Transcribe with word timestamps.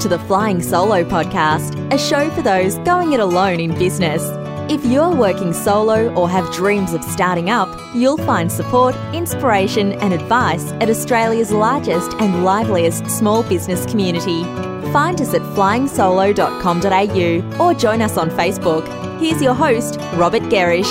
to 0.00 0.08
the 0.08 0.18
Flying 0.20 0.62
Solo 0.62 1.04
podcast, 1.04 1.76
a 1.92 1.98
show 1.98 2.30
for 2.30 2.40
those 2.40 2.78
going 2.78 3.12
it 3.12 3.20
alone 3.20 3.60
in 3.60 3.78
business. 3.78 4.22
If 4.72 4.82
you're 4.82 5.14
working 5.14 5.52
solo 5.52 6.10
or 6.14 6.26
have 6.30 6.50
dreams 6.54 6.94
of 6.94 7.04
starting 7.04 7.50
up, 7.50 7.68
you'll 7.94 8.16
find 8.16 8.50
support, 8.50 8.96
inspiration, 9.12 9.92
and 9.94 10.14
advice 10.14 10.72
at 10.80 10.88
Australia's 10.88 11.52
largest 11.52 12.14
and 12.14 12.44
liveliest 12.44 13.10
small 13.10 13.42
business 13.42 13.84
community. 13.84 14.42
Find 14.90 15.20
us 15.20 15.34
at 15.34 15.42
flyingsolo.com.au 15.42 17.62
or 17.62 17.74
join 17.74 18.00
us 18.00 18.16
on 18.16 18.30
Facebook. 18.30 18.88
Here's 19.20 19.42
your 19.42 19.52
host, 19.52 19.98
Robert 20.14 20.44
Gerrish. 20.44 20.88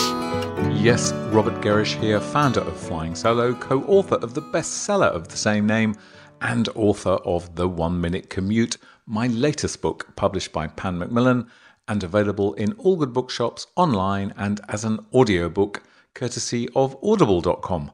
Yes, 0.79 1.13
Robert 1.31 1.59
Gerrish 1.61 1.99
here, 1.99 2.19
founder 2.19 2.61
of 2.61 2.77
Flying 2.77 3.15
Solo, 3.15 3.55
co 3.55 3.81
author 3.85 4.17
of 4.17 4.35
the 4.35 4.43
bestseller 4.43 5.07
of 5.07 5.29
the 5.29 5.37
same 5.37 5.65
name, 5.65 5.95
and 6.41 6.69
author 6.75 7.17
of 7.25 7.55
The 7.55 7.67
One 7.67 7.99
Minute 7.99 8.29
Commute, 8.29 8.77
my 9.09 9.25
latest 9.25 9.81
book 9.81 10.15
published 10.15 10.53
by 10.53 10.67
Pan 10.67 10.99
Macmillan 10.99 11.49
and 11.87 12.03
available 12.03 12.53
in 12.53 12.73
all 12.73 12.95
good 12.95 13.11
bookshops 13.11 13.65
online 13.75 14.31
and 14.37 14.61
as 14.69 14.85
an 14.85 14.99
audiobook 15.11 15.81
courtesy 16.13 16.69
of 16.75 16.95
audible.com. 17.03 17.91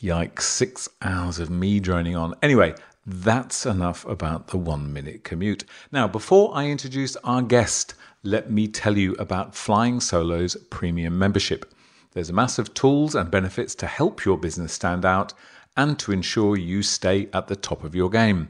Yikes, 0.00 0.40
six 0.42 0.88
hours 1.02 1.38
of 1.38 1.50
me 1.50 1.78
droning 1.80 2.16
on. 2.16 2.34
Anyway, 2.40 2.74
that's 3.04 3.66
enough 3.66 4.06
about 4.06 4.48
the 4.48 4.56
one 4.56 4.90
minute 4.90 5.22
commute. 5.22 5.64
Now, 5.92 6.08
before 6.08 6.50
I 6.54 6.68
introduce 6.68 7.14
our 7.16 7.42
guest, 7.42 7.92
let 8.22 8.50
me 8.50 8.68
tell 8.68 8.96
you 8.96 9.14
about 9.18 9.54
Flying 9.54 10.00
Solo's 10.00 10.56
premium 10.70 11.18
membership. 11.18 11.74
There's 12.12 12.30
a 12.30 12.32
mass 12.34 12.58
of 12.58 12.72
tools 12.72 13.14
and 13.14 13.30
benefits 13.30 13.74
to 13.76 13.86
help 13.86 14.24
your 14.24 14.38
business 14.38 14.72
stand 14.72 15.04
out 15.04 15.34
and 15.76 15.98
to 15.98 16.10
ensure 16.10 16.56
you 16.56 16.82
stay 16.82 17.28
at 17.34 17.48
the 17.48 17.56
top 17.56 17.84
of 17.84 17.94
your 17.94 18.08
game. 18.08 18.48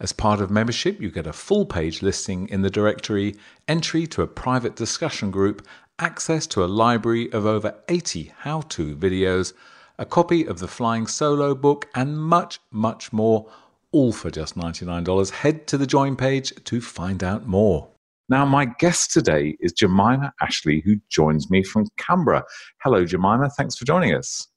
As 0.00 0.14
part 0.14 0.40
of 0.40 0.50
membership, 0.50 0.98
you 0.98 1.10
get 1.10 1.26
a 1.26 1.32
full 1.32 1.66
page 1.66 2.00
listing 2.00 2.48
in 2.48 2.62
the 2.62 2.70
directory, 2.70 3.36
entry 3.68 4.06
to 4.06 4.22
a 4.22 4.26
private 4.26 4.74
discussion 4.74 5.30
group, 5.30 5.66
access 5.98 6.46
to 6.46 6.64
a 6.64 6.66
library 6.66 7.30
of 7.32 7.44
over 7.44 7.74
80 7.86 8.32
how 8.38 8.62
to 8.62 8.96
videos, 8.96 9.52
a 9.98 10.06
copy 10.06 10.46
of 10.46 10.58
the 10.58 10.68
Flying 10.68 11.06
Solo 11.06 11.54
book, 11.54 11.86
and 11.94 12.16
much, 12.18 12.60
much 12.70 13.12
more, 13.12 13.46
all 13.92 14.10
for 14.10 14.30
just 14.30 14.56
$99. 14.56 15.30
Head 15.30 15.66
to 15.66 15.76
the 15.76 15.86
join 15.86 16.16
page 16.16 16.54
to 16.64 16.80
find 16.80 17.22
out 17.22 17.46
more. 17.46 17.86
Now, 18.30 18.46
my 18.46 18.64
guest 18.78 19.12
today 19.12 19.58
is 19.60 19.74
Jemimah 19.74 20.32
Ashleigh, 20.40 20.82
who 20.82 20.96
joins 21.10 21.50
me 21.50 21.62
from 21.62 21.86
Canberra. 21.98 22.44
Hello, 22.82 23.04
Jemimah. 23.04 23.52
Thanks 23.52 23.76
for 23.76 23.84
joining 23.84 24.14
us. 24.14 24.49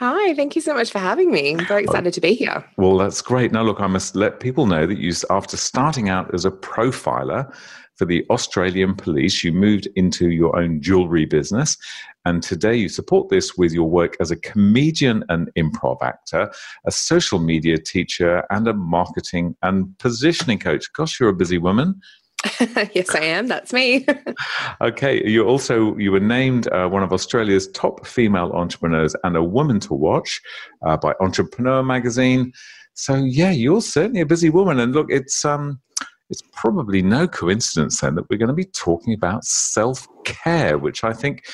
Hi, 0.00 0.32
thank 0.32 0.56
you 0.56 0.62
so 0.62 0.72
much 0.72 0.90
for 0.90 0.98
having 0.98 1.30
me. 1.30 1.54
I'm 1.54 1.66
very 1.66 1.82
oh. 1.82 1.84
excited 1.84 2.14
to 2.14 2.22
be 2.22 2.32
here. 2.32 2.64
Well, 2.78 2.96
that's 2.96 3.20
great. 3.20 3.52
Now, 3.52 3.62
look, 3.62 3.82
I 3.82 3.86
must 3.86 4.16
let 4.16 4.40
people 4.40 4.64
know 4.64 4.86
that 4.86 4.96
you, 4.96 5.12
after 5.28 5.58
starting 5.58 6.08
out 6.08 6.32
as 6.32 6.46
a 6.46 6.50
profiler 6.50 7.54
for 7.96 8.06
the 8.06 8.24
Australian 8.30 8.94
police, 8.94 9.44
you 9.44 9.52
moved 9.52 9.88
into 9.96 10.30
your 10.30 10.58
own 10.58 10.80
jewelry 10.80 11.26
business. 11.26 11.76
And 12.24 12.42
today 12.42 12.74
you 12.76 12.88
support 12.88 13.28
this 13.28 13.58
with 13.58 13.72
your 13.72 13.90
work 13.90 14.16
as 14.20 14.30
a 14.30 14.36
comedian 14.36 15.22
and 15.28 15.50
improv 15.54 15.98
actor, 16.00 16.50
a 16.86 16.90
social 16.90 17.38
media 17.38 17.76
teacher, 17.76 18.42
and 18.48 18.66
a 18.68 18.72
marketing 18.72 19.54
and 19.60 19.98
positioning 19.98 20.60
coach. 20.60 20.90
Gosh, 20.94 21.20
you're 21.20 21.28
a 21.28 21.34
busy 21.34 21.58
woman. 21.58 22.00
yes, 22.94 23.14
I 23.14 23.20
am. 23.20 23.46
That's 23.48 23.72
me. 23.72 24.06
okay, 24.80 25.26
you 25.28 25.44
also 25.44 25.96
you 25.96 26.12
were 26.12 26.20
named 26.20 26.68
uh, 26.68 26.88
one 26.88 27.02
of 27.02 27.12
Australia's 27.12 27.68
top 27.68 28.06
female 28.06 28.52
entrepreneurs 28.52 29.14
and 29.24 29.36
a 29.36 29.44
woman 29.44 29.80
to 29.80 29.94
watch 29.94 30.40
uh, 30.86 30.96
by 30.96 31.12
Entrepreneur 31.20 31.82
magazine. 31.82 32.52
So 32.94 33.16
yeah, 33.16 33.50
you're 33.50 33.82
certainly 33.82 34.20
a 34.20 34.26
busy 34.26 34.50
woman. 34.50 34.80
And 34.80 34.94
look, 34.94 35.06
it's 35.10 35.44
um, 35.44 35.80
it's 36.30 36.42
probably 36.52 37.02
no 37.02 37.28
coincidence 37.28 38.00
then 38.00 38.14
that 38.14 38.28
we're 38.30 38.38
going 38.38 38.48
to 38.48 38.54
be 38.54 38.64
talking 38.64 39.12
about 39.12 39.44
self 39.44 40.06
care, 40.24 40.78
which 40.78 41.04
I 41.04 41.12
think 41.12 41.44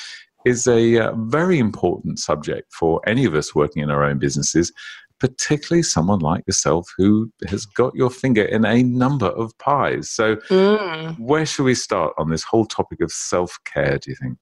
is 0.45 0.67
a 0.67 0.99
uh, 0.99 1.15
very 1.15 1.59
important 1.59 2.19
subject 2.19 2.71
for 2.73 3.01
any 3.05 3.25
of 3.25 3.35
us 3.35 3.53
working 3.53 3.83
in 3.83 3.89
our 3.89 4.03
own 4.03 4.19
businesses 4.19 4.71
particularly 5.19 5.83
someone 5.83 6.19
like 6.19 6.45
yourself 6.47 6.91
who 6.97 7.31
has 7.47 7.65
got 7.65 7.95
your 7.95 8.09
finger 8.09 8.43
in 8.43 8.65
a 8.65 8.83
number 8.83 9.27
of 9.27 9.57
pies. 9.57 10.09
So, 10.09 10.35
mm. 10.35 11.17
where 11.19 11.45
should 11.45 11.63
we 11.63 11.75
start 11.75 12.13
on 12.17 12.29
this 12.29 12.43
whole 12.43 12.65
topic 12.65 13.01
of 13.01 13.11
self 13.11 13.57
care, 13.65 13.97
do 13.97 14.11
you 14.11 14.15
think? 14.15 14.37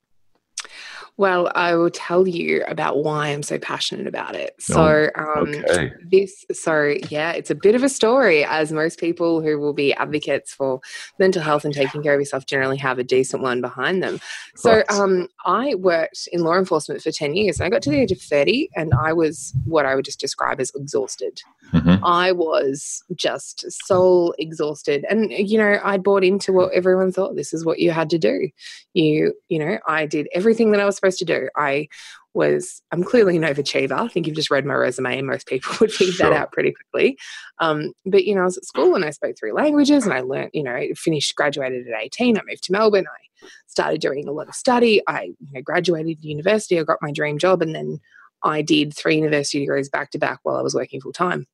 Well, 1.17 1.49
I 1.55 1.75
will 1.75 1.89
tell 1.89 2.27
you 2.27 2.63
about 2.67 3.01
why 3.03 3.29
I'm 3.29 3.43
so 3.43 3.57
passionate 3.57 4.05
about 4.05 4.35
it. 4.35 4.53
So, 4.59 5.09
oh, 5.15 5.41
um, 5.41 5.49
okay. 5.49 5.93
this, 6.03 6.45
so 6.51 6.95
yeah, 7.09 7.31
it's 7.31 7.49
a 7.49 7.55
bit 7.55 7.73
of 7.73 7.83
a 7.83 7.89
story, 7.89 8.43
as 8.43 8.73
most 8.73 8.99
people 8.99 9.41
who 9.41 9.57
will 9.57 9.71
be 9.71 9.93
advocates 9.93 10.53
for 10.53 10.81
mental 11.17 11.41
health 11.41 11.63
and 11.63 11.73
taking 11.73 12.03
care 12.03 12.13
of 12.13 12.19
yourself 12.19 12.45
generally 12.45 12.75
have 12.77 12.99
a 12.99 13.03
decent 13.03 13.41
one 13.41 13.61
behind 13.61 14.03
them. 14.03 14.19
So, 14.57 14.83
um, 14.89 15.29
I 15.45 15.75
worked 15.75 16.27
in 16.33 16.41
law 16.41 16.57
enforcement 16.57 17.01
for 17.01 17.11
10 17.11 17.33
years 17.33 17.59
and 17.59 17.67
I 17.67 17.69
got 17.69 17.81
to 17.83 17.91
the 17.91 18.01
age 18.01 18.11
of 18.11 18.21
30 18.21 18.69
and 18.75 18.93
I 18.93 19.13
was 19.13 19.53
what 19.63 19.85
I 19.85 19.95
would 19.95 20.05
just 20.05 20.19
describe 20.19 20.59
as 20.59 20.71
exhausted. 20.75 21.41
Mm-hmm. 21.71 22.03
I 22.03 22.33
was 22.33 23.03
just 23.15 23.71
soul 23.85 24.35
exhausted. 24.37 25.05
And, 25.09 25.31
you 25.31 25.57
know, 25.57 25.79
I 25.83 25.97
bought 25.97 26.23
into 26.25 26.51
what 26.51 26.73
everyone 26.73 27.11
thought 27.11 27.35
this 27.35 27.53
is 27.53 27.63
what 27.63 27.79
you 27.79 27.91
had 27.91 28.09
to 28.09 28.17
do. 28.17 28.49
You, 28.93 29.33
you 29.49 29.59
know, 29.59 29.77
I 29.87 30.05
did 30.05 30.27
everything 30.33 30.71
that 30.71 30.81
I 30.81 30.85
was 30.85 30.99
supposed 31.05 31.19
to 31.19 31.25
do. 31.25 31.49
I 31.55 31.87
was, 32.33 32.81
I'm 32.91 33.03
clearly 33.03 33.37
an 33.37 33.43
overachiever. 33.43 33.93
I 33.93 34.07
think 34.07 34.27
you've 34.27 34.35
just 34.35 34.51
read 34.51 34.65
my 34.65 34.73
resume 34.73 35.17
and 35.17 35.27
most 35.27 35.47
people 35.47 35.73
would 35.79 35.93
figure 35.93 36.13
sure. 36.13 36.29
that 36.29 36.35
out 36.35 36.51
pretty 36.51 36.73
quickly. 36.73 37.17
Um, 37.59 37.93
but, 38.05 38.25
you 38.25 38.35
know, 38.35 38.41
I 38.41 38.45
was 38.45 38.57
at 38.57 38.65
school 38.65 38.95
and 38.95 39.05
I 39.05 39.11
spoke 39.11 39.35
three 39.37 39.51
languages 39.51 40.05
and 40.05 40.13
I 40.13 40.21
learned, 40.21 40.51
you 40.53 40.63
know, 40.63 40.79
finished, 40.95 41.35
graduated 41.35 41.87
at 41.87 42.01
18. 42.01 42.37
I 42.37 42.41
moved 42.47 42.63
to 42.63 42.71
Melbourne. 42.71 43.05
I 43.07 43.47
started 43.67 44.01
doing 44.01 44.27
a 44.27 44.31
lot 44.31 44.49
of 44.49 44.55
study. 44.55 45.01
I 45.07 45.33
you 45.39 45.53
know, 45.53 45.61
graduated 45.61 46.23
university. 46.23 46.79
I 46.79 46.83
got 46.83 47.01
my 47.01 47.11
dream 47.11 47.37
job 47.37 47.61
and 47.61 47.73
then 47.73 47.99
I 48.43 48.61
did 48.61 48.93
three 48.93 49.15
university 49.15 49.59
degrees 49.59 49.89
back 49.89 50.11
to 50.11 50.19
back 50.19 50.39
while 50.43 50.57
I 50.57 50.61
was 50.61 50.75
working 50.75 51.01
full 51.01 51.13
time 51.13 51.47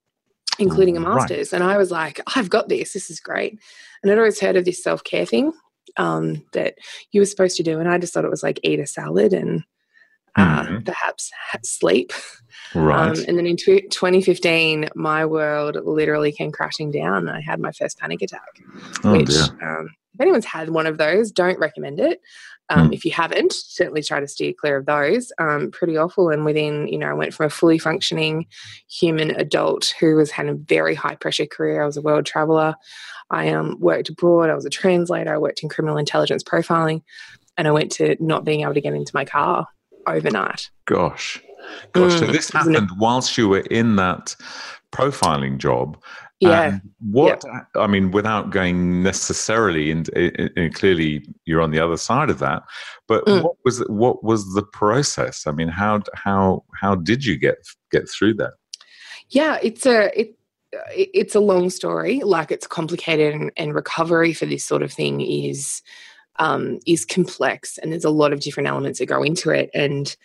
including 0.59 0.97
a 0.97 0.99
master's. 0.99 1.51
Right. 1.51 1.61
And 1.61 1.63
I 1.63 1.77
was 1.77 1.91
like, 1.91 2.19
I've 2.35 2.49
got 2.49 2.69
this. 2.69 2.93
This 2.93 3.09
is 3.09 3.19
great. 3.19 3.57
And 4.03 4.11
I'd 4.11 4.17
always 4.17 4.39
heard 4.39 4.57
of 4.57 4.65
this 4.65 4.83
self 4.83 5.03
care 5.03 5.25
thing 5.25 5.53
um, 5.97 6.43
that 6.53 6.75
you 7.11 7.21
were 7.21 7.25
supposed 7.25 7.57
to 7.57 7.63
do. 7.63 7.79
And 7.79 7.89
I 7.89 7.97
just 7.97 8.13
thought 8.13 8.25
it 8.25 8.31
was 8.31 8.43
like 8.43 8.59
eat 8.63 8.79
a 8.79 8.87
salad 8.87 9.33
and 9.33 9.63
uh, 10.35 10.63
mm-hmm. 10.63 10.83
perhaps 10.83 11.31
sleep. 11.63 12.13
Right. 12.73 13.17
Um, 13.17 13.25
and 13.27 13.37
then 13.37 13.45
in 13.45 13.57
t- 13.57 13.87
2015, 13.89 14.89
my 14.95 15.25
world 15.25 15.77
literally 15.83 16.31
came 16.31 16.51
crashing 16.51 16.91
down. 16.91 17.27
I 17.27 17.41
had 17.41 17.59
my 17.59 17.71
first 17.71 17.97
panic 17.97 18.21
attack, 18.21 18.61
oh, 19.03 19.11
which, 19.11 19.35
um, 19.61 19.89
if 20.13 20.21
anyone's 20.21 20.45
had 20.45 20.69
one 20.69 20.87
of 20.87 20.97
those, 20.97 21.31
don't 21.31 21.59
recommend 21.59 21.99
it. 21.99 22.21
Um, 22.71 22.89
mm. 22.89 22.93
If 22.93 23.03
you 23.03 23.11
haven't, 23.11 23.51
certainly 23.51 24.01
try 24.01 24.21
to 24.21 24.27
steer 24.27 24.53
clear 24.53 24.77
of 24.77 24.85
those. 24.85 25.31
Um, 25.37 25.71
pretty 25.71 25.97
awful. 25.97 26.29
And 26.29 26.45
within, 26.45 26.87
you 26.87 26.97
know, 26.97 27.07
I 27.09 27.13
went 27.13 27.33
from 27.33 27.47
a 27.47 27.49
fully 27.49 27.77
functioning 27.77 28.47
human 28.89 29.31
adult 29.31 29.93
who 29.99 30.15
was 30.15 30.31
had 30.31 30.47
a 30.47 30.53
very 30.53 30.95
high 30.95 31.15
pressure 31.15 31.45
career. 31.45 31.83
I 31.83 31.85
was 31.85 31.97
a 31.97 32.01
world 32.01 32.25
traveler. 32.25 32.75
I 33.29 33.49
um, 33.49 33.77
worked 33.79 34.09
abroad. 34.09 34.49
I 34.49 34.55
was 34.55 34.65
a 34.65 34.69
translator. 34.69 35.33
I 35.33 35.37
worked 35.37 35.63
in 35.63 35.69
criminal 35.69 35.97
intelligence 35.97 36.43
profiling, 36.43 37.01
and 37.57 37.67
I 37.67 37.71
went 37.71 37.91
to 37.93 38.15
not 38.19 38.45
being 38.45 38.61
able 38.61 38.73
to 38.73 38.81
get 38.81 38.93
into 38.93 39.11
my 39.13 39.25
car 39.25 39.67
overnight. 40.07 40.69
Gosh, 40.85 41.41
gosh. 41.91 42.13
Mm. 42.13 42.19
So 42.19 42.25
this 42.27 42.49
happened 42.49 42.89
whilst 42.97 43.37
you 43.37 43.49
were 43.49 43.59
in 43.59 43.97
that 43.97 44.35
profiling 44.91 45.57
job 45.57 46.01
yeah. 46.41 46.63
Um, 46.65 46.81
what 47.11 47.43
yep. 47.45 47.67
I 47.75 47.87
mean, 47.87 48.09
without 48.09 48.49
going 48.49 49.03
necessarily, 49.03 49.91
and 49.91 50.09
clearly 50.73 51.23
you're 51.45 51.61
on 51.61 51.69
the 51.69 51.79
other 51.79 51.97
side 51.97 52.29
of 52.31 52.39
that. 52.39 52.63
But 53.07 53.25
mm. 53.25 53.43
what 53.43 53.55
was 53.63 53.79
what 53.87 54.23
was 54.23 54.53
the 54.55 54.63
process? 54.63 55.45
I 55.45 55.51
mean, 55.51 55.67
how 55.67 56.01
how 56.15 56.63
how 56.79 56.95
did 56.95 57.25
you 57.25 57.37
get 57.37 57.57
get 57.91 58.09
through 58.09 58.35
that? 58.35 58.53
Yeah, 59.29 59.59
it's 59.61 59.85
a 59.85 60.19
it 60.19 60.35
it's 60.95 61.35
a 61.35 61.39
long 61.39 61.69
story. 61.69 62.21
Like 62.21 62.51
it's 62.51 62.65
complicated, 62.65 63.35
and, 63.35 63.51
and 63.55 63.75
recovery 63.75 64.33
for 64.33 64.47
this 64.47 64.63
sort 64.63 64.81
of 64.81 64.91
thing 64.91 65.21
is 65.21 65.83
um, 66.37 66.79
is 66.87 67.05
complex, 67.05 67.77
and 67.77 67.91
there's 67.91 68.03
a 68.03 68.09
lot 68.09 68.33
of 68.33 68.39
different 68.39 68.67
elements 68.67 68.97
that 68.97 69.05
go 69.05 69.21
into 69.21 69.51
it. 69.51 69.69
And 69.75 70.15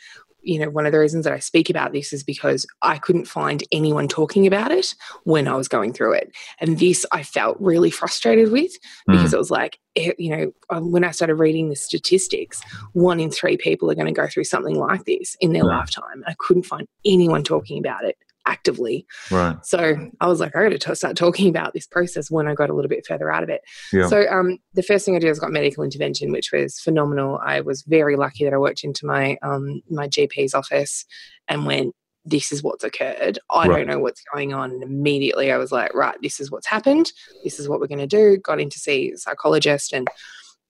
you 0.47 0.61
know, 0.61 0.71
one 0.71 0.87
of 0.87 0.93
the 0.93 0.99
reasons 0.99 1.25
that 1.25 1.33
I 1.33 1.41
speak 1.41 1.69
about 1.69 1.93
this 1.93 2.13
is 2.13 2.23
because 2.23 2.67
I 2.81 2.99
couldn't 2.99 3.27
find 3.27 3.65
anyone 3.73 4.07
talking 4.07 4.47
about 4.47 4.71
it 4.71 4.95
when 5.25 5.49
I 5.49 5.57
was 5.57 5.67
going 5.67 5.93
through 5.93 6.13
it. 6.13 6.35
And 6.61 6.79
this 6.79 7.05
I 7.11 7.25
felt 7.25 7.57
really 7.61 7.91
frustrated 7.91 8.53
with 8.53 8.73
because 9.09 9.31
mm. 9.31 9.35
it 9.35 9.39
was 9.39 9.51
like, 9.51 9.79
eh, 9.97 10.13
you 10.19 10.37
know, 10.37 10.81
when 10.81 11.03
I 11.03 11.11
started 11.11 11.35
reading 11.35 11.69
the 11.69 11.77
statistics, 11.77 12.63
one 12.93 13.19
in 13.19 13.31
three 13.31 13.57
people 13.57 13.91
are 13.91 13.97
going 13.97 14.07
to 14.07 14.13
go 14.13 14.29
through 14.29 14.45
something 14.45 14.79
like 14.79 15.05
this 15.05 15.37
in 15.41 15.53
their 15.53 15.65
lifetime. 15.65 16.23
I 16.27 16.35
couldn't 16.39 16.63
find 16.63 16.87
anyone 17.05 17.43
talking 17.43 17.79
about 17.79 18.05
it 18.05 18.17
actively. 18.47 19.07
Right. 19.31 19.57
So 19.65 19.97
I 20.21 20.27
was 20.27 20.41
like, 20.41 20.57
I 20.57 20.69
got 20.69 20.81
to 20.81 20.97
start 20.97 21.17
talking 21.17 21.49
about 21.49 21.75
this 21.75 21.87
process 21.87 22.31
when 22.31 22.49
I 22.49 22.55
got 22.55 22.71
a 22.71 22.75
little 22.75 22.89
bit 22.89 23.07
further 23.07 23.31
out 23.31 23.43
of 23.43 23.49
it. 23.49 23.63
Yeah. 23.93 24.09
So 24.09 24.27
um, 24.31 24.59
the 24.75 24.83
first 24.83 25.05
thing 25.05 25.17
I 25.17 25.19
did 25.19 25.29
was 25.29 25.41
got 25.41 25.53
medical 25.53 25.85
intervention, 25.85 26.33
which 26.33 26.53
was 26.53 26.79
phenomenal. 26.81 27.41
I 27.45 27.61
was 27.61 27.83
very 27.83 28.17
lucky 28.17 28.45
that 28.45 28.55
I 28.55 28.59
worked 28.59 28.85
into 28.85 29.05
my 29.05 29.37
um, 29.43 29.83
my 29.91 30.09
GP's 30.09 30.55
office 30.55 31.05
and 31.49 31.67
went 31.67 31.95
this 32.27 32.51
is 32.51 32.63
what's 32.63 32.85
occurred. 32.85 33.39
I 33.51 33.69
right. 33.69 33.79
don't 33.79 33.87
know 33.87 34.01
what's 34.01 34.23
going 34.35 34.53
on. 34.53 34.73
And 34.73 34.83
immediately 34.83 35.53
I 35.53 35.59
was 35.59 35.71
like, 35.71 35.95
right, 35.95 36.17
this 36.21 36.41
is 36.41 36.51
what's 36.51 36.67
happened. 36.67 37.13
This 37.45 37.61
is 37.61 37.69
what 37.69 37.79
we're 37.79 37.87
going 37.87 38.01
to 38.01 38.07
do. 38.07 38.37
Got 38.37 38.61
in 38.61 38.69
to 38.71 38.79
see 38.81 39.13
a 39.13 39.17
psychologist 39.17 39.93
and, 39.93 40.09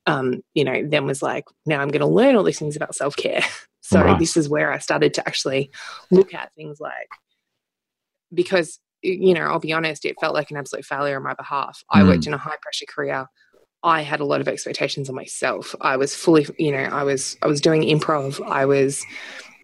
um, 0.05 0.43
you 0.53 0.65
know, 0.65 0.87
then 0.87 1.07
was 1.07 1.23
like, 1.23 1.45
now 1.65 1.81
I'm 1.81 1.89
going 1.89 2.01
to 2.01 2.07
learn 2.07 2.37
all 2.37 2.45
these 2.45 2.59
things 2.59 2.77
about 2.77 2.95
self 2.95 3.17
care. 3.17 3.43
so 3.81 4.03
right. 4.03 4.19
this 4.19 4.37
is 4.37 4.51
where 4.51 4.71
I 4.71 4.79
started 4.79 5.15
to 5.15 5.27
actually 5.27 5.71
look 6.11 6.35
at 6.35 6.55
things 6.55 6.79
like, 6.79 7.09
because, 8.33 8.79
you 9.03 9.35
know, 9.35 9.43
I'll 9.43 9.59
be 9.59 9.73
honest, 9.73 10.05
it 10.05 10.17
felt 10.21 10.35
like 10.35 10.51
an 10.51 10.57
absolute 10.57 10.85
failure 10.85 11.17
on 11.17 11.23
my 11.23 11.35
behalf. 11.35 11.83
Mm. 11.95 12.01
I 12.01 12.05
worked 12.05 12.27
in 12.27 12.35
a 12.35 12.39
high 12.39 12.57
pressure 12.61 12.87
career. 12.87 13.27
I 13.83 14.03
had 14.03 14.21
a 14.21 14.25
lot 14.25 14.41
of 14.41 14.49
expectations 14.49 15.09
on 15.09 15.15
myself. 15.15 15.75
I 15.81 15.97
was 15.97 16.15
fully, 16.15 16.47
you 16.59 16.73
know, 16.73 16.79
I 16.79 17.05
was 17.05 17.37
I 17.43 17.47
was 17.47 17.61
doing 17.61 17.83
improv. 17.83 18.45
I 18.47 18.65
was 18.65 19.05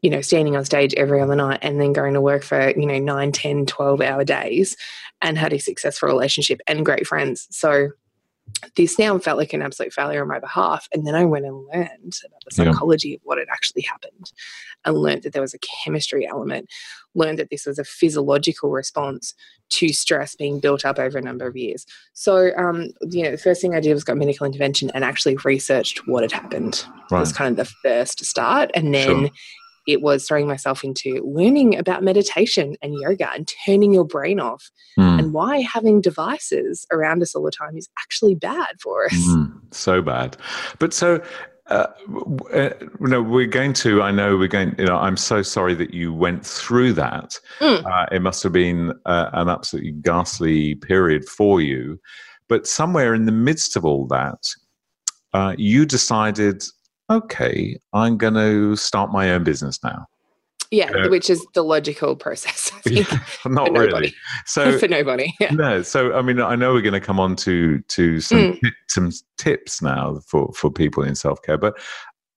you 0.02 0.10
know, 0.10 0.20
standing 0.20 0.56
on 0.56 0.64
stage 0.64 0.92
every 0.94 1.20
other 1.20 1.36
night 1.36 1.60
and 1.62 1.80
then 1.80 1.92
going 1.92 2.14
to 2.14 2.20
work 2.20 2.42
for, 2.42 2.70
you 2.70 2.86
know, 2.86 2.98
9, 2.98 3.32
10, 3.32 3.66
12 3.66 4.00
hour 4.00 4.24
days 4.24 4.76
and 5.20 5.38
had 5.38 5.52
a 5.52 5.60
successful 5.60 6.08
relationship 6.08 6.60
and 6.66 6.84
great 6.84 7.06
friends. 7.06 7.46
So 7.50 7.90
this 8.76 8.98
now 8.98 9.18
felt 9.18 9.38
like 9.38 9.52
an 9.52 9.62
absolute 9.62 9.92
failure 9.92 10.22
on 10.22 10.28
my 10.28 10.38
behalf. 10.38 10.88
And 10.92 11.06
then 11.06 11.14
I 11.14 11.24
went 11.24 11.46
and 11.46 11.66
learned 11.72 12.14
about 12.26 12.42
the 12.44 12.50
psychology 12.50 13.08
yeah. 13.10 13.14
of 13.16 13.20
what 13.24 13.38
had 13.38 13.48
actually 13.50 13.82
happened 13.82 14.32
and 14.84 14.96
learned 14.96 15.22
that 15.22 15.32
there 15.32 15.42
was 15.42 15.54
a 15.54 15.58
chemistry 15.58 16.26
element, 16.26 16.68
learned 17.14 17.38
that 17.38 17.50
this 17.50 17.66
was 17.66 17.78
a 17.78 17.84
physiological 17.84 18.70
response 18.70 19.34
to 19.70 19.88
stress 19.88 20.36
being 20.36 20.60
built 20.60 20.84
up 20.84 20.98
over 20.98 21.18
a 21.18 21.22
number 21.22 21.46
of 21.46 21.56
years. 21.56 21.86
So, 22.12 22.50
um, 22.56 22.90
you 23.10 23.22
know, 23.24 23.30
the 23.30 23.38
first 23.38 23.60
thing 23.60 23.74
I 23.74 23.80
did 23.80 23.94
was 23.94 24.04
got 24.04 24.16
medical 24.16 24.46
intervention 24.46 24.90
and 24.94 25.04
actually 25.04 25.36
researched 25.44 26.06
what 26.06 26.22
had 26.22 26.32
happened. 26.32 26.84
Right. 27.10 27.18
It 27.18 27.20
was 27.20 27.32
kind 27.32 27.50
of 27.50 27.56
the 27.66 27.72
first 27.82 28.24
start. 28.24 28.70
And 28.74 28.94
then 28.94 29.06
sure 29.06 29.30
it 29.86 30.02
was 30.02 30.26
throwing 30.26 30.46
myself 30.46 30.84
into 30.84 31.22
learning 31.24 31.76
about 31.76 32.02
meditation 32.02 32.76
and 32.82 32.94
yoga 32.94 33.30
and 33.32 33.50
turning 33.64 33.92
your 33.92 34.04
brain 34.04 34.40
off 34.40 34.70
mm. 34.98 35.18
and 35.18 35.32
why 35.32 35.60
having 35.60 36.00
devices 36.00 36.86
around 36.92 37.22
us 37.22 37.34
all 37.34 37.42
the 37.42 37.50
time 37.50 37.76
is 37.76 37.88
actually 37.98 38.34
bad 38.34 38.80
for 38.80 39.06
us. 39.06 39.14
Mm, 39.14 39.52
so 39.72 40.02
bad. 40.02 40.36
But 40.78 40.92
so 40.92 41.20
uh, 41.66 41.86
uh, 42.52 42.70
you 42.80 43.06
know, 43.08 43.22
we're 43.22 43.46
going 43.46 43.72
to. 43.72 44.02
I 44.02 44.10
know 44.10 44.36
we're 44.36 44.48
going. 44.48 44.74
You 44.78 44.86
know, 44.86 44.96
I'm 44.96 45.16
so 45.16 45.42
sorry 45.42 45.74
that 45.76 45.94
you 45.94 46.12
went 46.12 46.44
through 46.44 46.92
that. 46.94 47.38
Mm. 47.60 47.84
Uh, 47.86 48.06
it 48.12 48.20
must 48.20 48.42
have 48.42 48.52
been 48.52 48.92
uh, 49.06 49.30
an 49.32 49.48
absolutely 49.48 49.92
ghastly 49.92 50.74
period 50.74 51.24
for 51.26 51.60
you. 51.60 52.00
But 52.48 52.66
somewhere 52.66 53.14
in 53.14 53.26
the 53.26 53.32
midst 53.32 53.76
of 53.76 53.84
all 53.84 54.06
that, 54.08 54.54
uh, 55.32 55.54
you 55.56 55.86
decided 55.86 56.64
okay, 57.10 57.78
I'm 57.92 58.16
going 58.16 58.34
to 58.34 58.76
start 58.76 59.12
my 59.12 59.32
own 59.32 59.44
business 59.44 59.82
now. 59.82 60.06
Yeah, 60.72 60.90
uh, 60.90 61.10
which 61.10 61.28
is 61.28 61.46
the 61.52 61.62
logical 61.62 62.16
process. 62.16 62.72
I 62.74 62.80
think, 62.80 63.08
not 63.46 63.70
really. 63.72 64.14
So 64.46 64.78
for 64.80 64.88
nobody. 64.88 65.34
Yeah. 65.38 65.50
No. 65.52 65.82
So 65.82 66.14
I 66.14 66.22
mean, 66.22 66.40
I 66.40 66.56
know 66.56 66.72
we're 66.72 66.80
going 66.80 66.94
to 66.94 67.00
come 67.00 67.20
on 67.20 67.36
to 67.36 67.80
to 67.80 68.20
some 68.20 68.38
mm. 68.38 68.60
t- 68.60 68.70
some 68.88 69.12
tips 69.36 69.82
now 69.82 70.20
for 70.26 70.50
for 70.54 70.70
people 70.70 71.04
in 71.04 71.14
self 71.14 71.40
care, 71.42 71.58
but. 71.58 71.78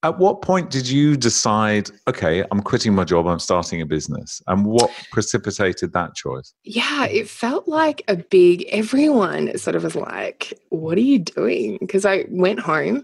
At 0.03 0.19
what 0.19 0.44
point 0.44 0.69
did 0.69 0.88
you 0.88 1.17
decide, 1.17 1.89
okay, 2.07 2.44
I'm 2.51 2.62
quitting 2.62 2.94
my 2.94 3.06
job, 3.06 3.25
I'm 3.25 3.39
starting 3.39 3.81
a 3.81 3.88
business? 3.88 4.39
And 4.45 4.63
what 4.63 4.91
precipitated 5.12 5.94
that 5.94 6.13
choice? 6.13 6.53
Yeah, 6.63 7.06
it 7.06 7.27
felt 7.27 7.67
like 7.67 8.03
a 8.07 8.15
big, 8.15 8.65
everyone 8.69 9.57
sort 9.57 9.75
of 9.75 9.83
was 9.83 9.95
like, 9.95 10.53
what 10.69 11.00
are 11.00 11.01
you 11.01 11.17
doing? 11.17 11.79
Because 11.79 12.06
I 12.06 12.25
went 12.29 12.59
home 12.59 13.03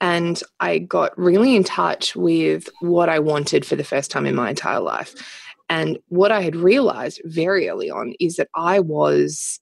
and 0.00 0.40
I 0.60 0.78
got 0.78 1.18
really 1.18 1.56
in 1.56 1.64
touch 1.64 2.14
with 2.14 2.68
what 2.80 3.08
I 3.08 3.18
wanted 3.18 3.66
for 3.66 3.76
the 3.76 3.84
first 3.84 4.10
time 4.10 4.26
in 4.26 4.34
my 4.34 4.50
entire 4.50 4.80
life. 4.80 5.14
And 5.68 5.98
what 6.08 6.32
I 6.32 6.40
had 6.40 6.56
realized 6.56 7.20
very 7.24 7.68
early 7.68 7.90
on 7.90 8.14
is 8.20 8.36
that 8.36 8.48
I 8.54 8.80
was 8.80 9.60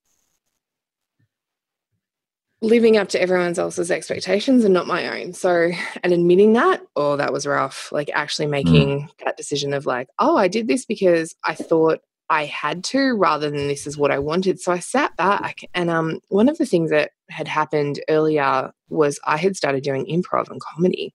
living 2.62 2.96
up 2.96 3.08
to 3.08 3.20
everyone 3.20 3.58
else's 3.58 3.90
expectations 3.90 4.64
and 4.64 4.72
not 4.72 4.86
my 4.86 5.20
own. 5.20 5.32
So, 5.32 5.70
and 6.02 6.12
admitting 6.12 6.54
that, 6.54 6.80
oh, 6.94 7.16
that 7.16 7.32
was 7.32 7.46
rough. 7.46 7.90
Like 7.92 8.10
actually 8.12 8.46
making 8.46 9.00
mm. 9.00 9.24
that 9.24 9.36
decision 9.36 9.74
of 9.74 9.86
like, 9.86 10.08
oh, 10.18 10.36
I 10.36 10.48
did 10.48 10.68
this 10.68 10.84
because 10.84 11.34
I 11.44 11.54
thought 11.54 12.00
I 12.28 12.44
had 12.44 12.82
to 12.84 13.14
rather 13.14 13.50
than 13.50 13.68
this 13.68 13.86
is 13.86 13.96
what 13.96 14.10
I 14.10 14.18
wanted. 14.18 14.60
So 14.60 14.72
I 14.72 14.80
sat 14.80 15.16
back 15.16 15.60
and 15.74 15.90
um 15.90 16.20
one 16.28 16.48
of 16.48 16.58
the 16.58 16.66
things 16.66 16.90
that 16.90 17.10
had 17.30 17.48
happened 17.48 18.00
earlier 18.08 18.72
was 18.88 19.18
I 19.24 19.36
had 19.36 19.56
started 19.56 19.82
doing 19.82 20.06
improv 20.06 20.50
and 20.50 20.60
comedy 20.60 21.14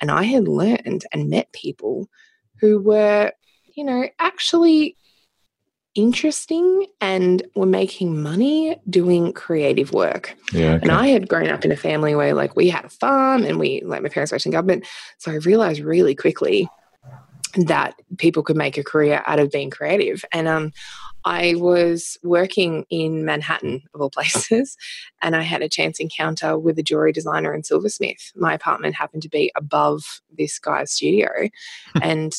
and 0.00 0.10
I 0.10 0.24
had 0.24 0.48
learned 0.48 1.04
and 1.12 1.30
met 1.30 1.52
people 1.52 2.08
who 2.60 2.80
were, 2.80 3.32
you 3.74 3.84
know, 3.84 4.08
actually 4.18 4.96
interesting 5.94 6.86
and 7.00 7.42
were 7.54 7.66
making 7.66 8.22
money 8.22 8.76
doing 8.88 9.32
creative 9.32 9.92
work. 9.92 10.34
Yeah, 10.52 10.74
okay. 10.74 10.82
And 10.82 10.90
I 10.90 11.08
had 11.08 11.28
grown 11.28 11.48
up 11.48 11.64
in 11.64 11.72
a 11.72 11.76
family 11.76 12.14
where 12.14 12.34
like 12.34 12.56
we 12.56 12.68
had 12.68 12.84
a 12.84 12.90
farm 12.90 13.44
and 13.44 13.58
we 13.58 13.82
like 13.84 14.02
my 14.02 14.08
parents 14.08 14.32
worked 14.32 14.46
in 14.46 14.52
government. 14.52 14.86
So 15.18 15.30
I 15.30 15.36
realized 15.36 15.80
really 15.80 16.14
quickly 16.14 16.68
that 17.66 17.94
people 18.18 18.42
could 18.42 18.56
make 18.56 18.78
a 18.78 18.84
career 18.84 19.22
out 19.26 19.38
of 19.38 19.50
being 19.50 19.70
creative. 19.70 20.24
And 20.32 20.48
um, 20.48 20.72
I 21.24 21.54
was 21.56 22.18
working 22.22 22.84
in 22.90 23.24
Manhattan, 23.24 23.82
of 23.94 24.00
all 24.00 24.10
places, 24.18 24.76
and 25.22 25.36
I 25.36 25.42
had 25.42 25.62
a 25.62 25.68
chance 25.68 26.00
encounter 26.00 26.58
with 26.58 26.78
a 26.78 26.82
jewelry 26.82 27.12
designer 27.12 27.52
and 27.52 27.64
silversmith. 27.64 28.32
My 28.34 28.54
apartment 28.54 28.94
happened 28.94 29.22
to 29.22 29.28
be 29.28 29.52
above 29.56 30.20
this 30.36 30.58
guy's 30.58 30.92
studio 30.92 31.28
and 32.02 32.32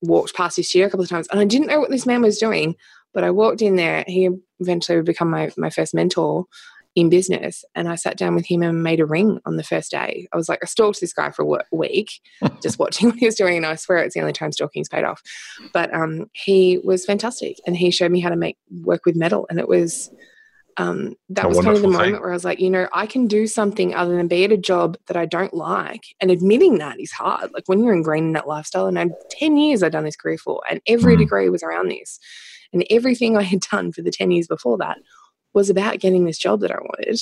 walked 0.00 0.34
past 0.34 0.56
his 0.56 0.68
studio 0.68 0.86
a 0.86 0.90
couple 0.90 1.04
of 1.04 1.10
times. 1.10 1.28
And 1.28 1.40
I 1.40 1.44
didn't 1.44 1.68
know 1.68 1.80
what 1.80 1.90
this 1.90 2.06
man 2.06 2.22
was 2.22 2.38
doing, 2.38 2.74
but 3.14 3.24
I 3.24 3.30
walked 3.30 3.62
in 3.62 3.76
there. 3.76 4.04
He 4.06 4.28
eventually 4.58 4.96
would 4.96 5.04
become 5.04 5.30
my, 5.30 5.52
my 5.56 5.70
first 5.70 5.94
mentor 5.94 6.46
in 6.94 7.08
business 7.08 7.64
and 7.74 7.88
I 7.88 7.94
sat 7.94 8.18
down 8.18 8.34
with 8.34 8.46
him 8.46 8.62
and 8.62 8.82
made 8.82 9.00
a 9.00 9.06
ring 9.06 9.40
on 9.46 9.56
the 9.56 9.62
first 9.62 9.90
day. 9.90 10.28
I 10.32 10.36
was 10.36 10.48
like, 10.48 10.58
I 10.62 10.66
stalked 10.66 11.00
this 11.00 11.14
guy 11.14 11.30
for 11.30 11.42
a 11.42 11.76
week, 11.76 12.20
just 12.62 12.78
watching 12.78 13.08
what 13.08 13.18
he 13.18 13.26
was 13.26 13.34
doing. 13.34 13.56
And 13.56 13.66
I 13.66 13.76
swear 13.76 13.98
it's 13.98 14.14
the 14.14 14.20
only 14.20 14.34
time 14.34 14.52
stalking's 14.52 14.88
paid 14.88 15.04
off. 15.04 15.22
But 15.72 15.92
um, 15.94 16.30
he 16.32 16.80
was 16.84 17.04
fantastic 17.04 17.56
and 17.66 17.76
he 17.76 17.90
showed 17.90 18.12
me 18.12 18.20
how 18.20 18.28
to 18.28 18.36
make 18.36 18.58
work 18.82 19.06
with 19.06 19.16
metal. 19.16 19.46
And 19.48 19.58
it 19.58 19.68
was, 19.68 20.10
um, 20.76 21.16
that 21.30 21.46
a 21.46 21.48
was 21.48 21.60
kind 21.60 21.76
of 21.76 21.82
the 21.82 21.88
moment 21.88 22.14
thing. 22.14 22.20
where 22.20 22.30
I 22.30 22.34
was 22.34 22.44
like, 22.44 22.60
you 22.60 22.70
know, 22.70 22.88
I 22.92 23.06
can 23.06 23.26
do 23.26 23.46
something 23.46 23.94
other 23.94 24.14
than 24.16 24.28
be 24.28 24.44
at 24.44 24.52
a 24.52 24.58
job 24.58 24.98
that 25.06 25.16
I 25.16 25.24
don't 25.24 25.54
like. 25.54 26.02
And 26.20 26.30
admitting 26.30 26.78
that 26.78 27.00
is 27.00 27.12
hard. 27.12 27.52
Like 27.54 27.64
when 27.66 27.82
you're 27.82 27.94
ingrained 27.94 28.26
in 28.26 28.32
that 28.32 28.48
lifestyle, 28.48 28.86
and 28.86 28.98
I 28.98 29.06
10 29.30 29.56
years 29.56 29.82
I'd 29.82 29.92
done 29.92 30.04
this 30.04 30.16
career 30.16 30.38
for, 30.38 30.62
and 30.70 30.80
every 30.86 31.16
mm. 31.16 31.20
degree 31.20 31.48
was 31.48 31.62
around 31.62 31.90
this. 31.90 32.18
And 32.72 32.86
everything 32.90 33.36
I 33.36 33.42
had 33.42 33.60
done 33.60 33.92
for 33.92 34.00
the 34.00 34.10
10 34.10 34.30
years 34.30 34.46
before 34.46 34.78
that 34.78 34.98
was 35.54 35.70
about 35.70 36.00
getting 36.00 36.24
this 36.24 36.38
job 36.38 36.60
that 36.60 36.70
I 36.70 36.78
wanted. 36.78 37.20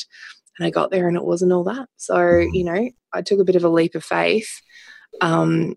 And 0.58 0.66
I 0.66 0.70
got 0.70 0.90
there 0.90 1.08
and 1.08 1.16
it 1.16 1.24
wasn't 1.24 1.52
all 1.52 1.64
that. 1.64 1.88
So, 1.96 2.16
mm-hmm. 2.16 2.54
you 2.54 2.64
know, 2.64 2.90
I 3.12 3.22
took 3.22 3.40
a 3.40 3.44
bit 3.44 3.56
of 3.56 3.64
a 3.64 3.68
leap 3.68 3.94
of 3.94 4.04
faith 4.04 4.60
um, 5.20 5.74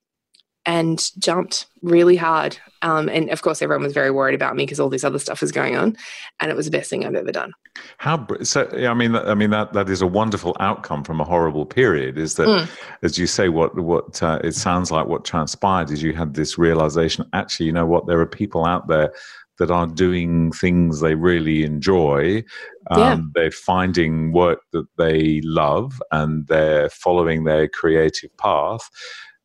and 0.65 1.09
jumped 1.19 1.67
really 1.81 2.15
hard. 2.15 2.57
Um, 2.81 3.09
and 3.09 3.29
of 3.29 3.41
course, 3.41 3.61
everyone 3.61 3.83
was 3.83 3.93
very 3.93 4.11
worried 4.11 4.35
about 4.35 4.55
me 4.55 4.63
because 4.63 4.79
all 4.79 4.89
this 4.89 5.03
other 5.03 5.19
stuff 5.19 5.41
was 5.41 5.51
going 5.51 5.75
on. 5.75 5.95
And 6.39 6.51
it 6.51 6.55
was 6.55 6.65
the 6.65 6.71
best 6.71 6.89
thing 6.89 7.05
I've 7.05 7.15
ever 7.15 7.31
done. 7.31 7.53
How 7.97 8.27
so? 8.43 8.69
I 8.71 8.93
mean, 8.93 9.15
I 9.15 9.33
mean 9.33 9.49
that 9.49 9.73
that 9.73 9.89
is 9.89 10.01
a 10.01 10.07
wonderful 10.07 10.55
outcome 10.59 11.03
from 11.03 11.19
a 11.19 11.23
horrible 11.23 11.65
period. 11.65 12.17
Is 12.17 12.35
that, 12.35 12.47
mm. 12.47 12.69
as 13.01 13.17
you 13.17 13.25
say, 13.25 13.49
what 13.49 13.75
what 13.77 14.21
uh, 14.21 14.39
it 14.43 14.53
sounds 14.53 14.91
like 14.91 15.07
what 15.07 15.25
transpired 15.25 15.91
is 15.91 16.03
you 16.03 16.13
had 16.13 16.35
this 16.35 16.57
realization. 16.57 17.27
Actually, 17.33 17.65
you 17.65 17.71
know 17.71 17.85
what? 17.85 18.05
There 18.05 18.19
are 18.19 18.27
people 18.27 18.65
out 18.65 18.87
there 18.87 19.11
that 19.59 19.71
are 19.71 19.87
doing 19.87 20.51
things 20.51 20.99
they 20.99 21.15
really 21.15 21.63
enjoy. 21.63 22.43
Um, 22.89 22.99
yeah. 22.99 23.19
They're 23.35 23.51
finding 23.51 24.31
work 24.31 24.61
that 24.71 24.87
they 24.97 25.41
love 25.41 26.01
and 26.11 26.47
they're 26.47 26.89
following 26.89 27.43
their 27.43 27.67
creative 27.67 28.35
path. 28.37 28.89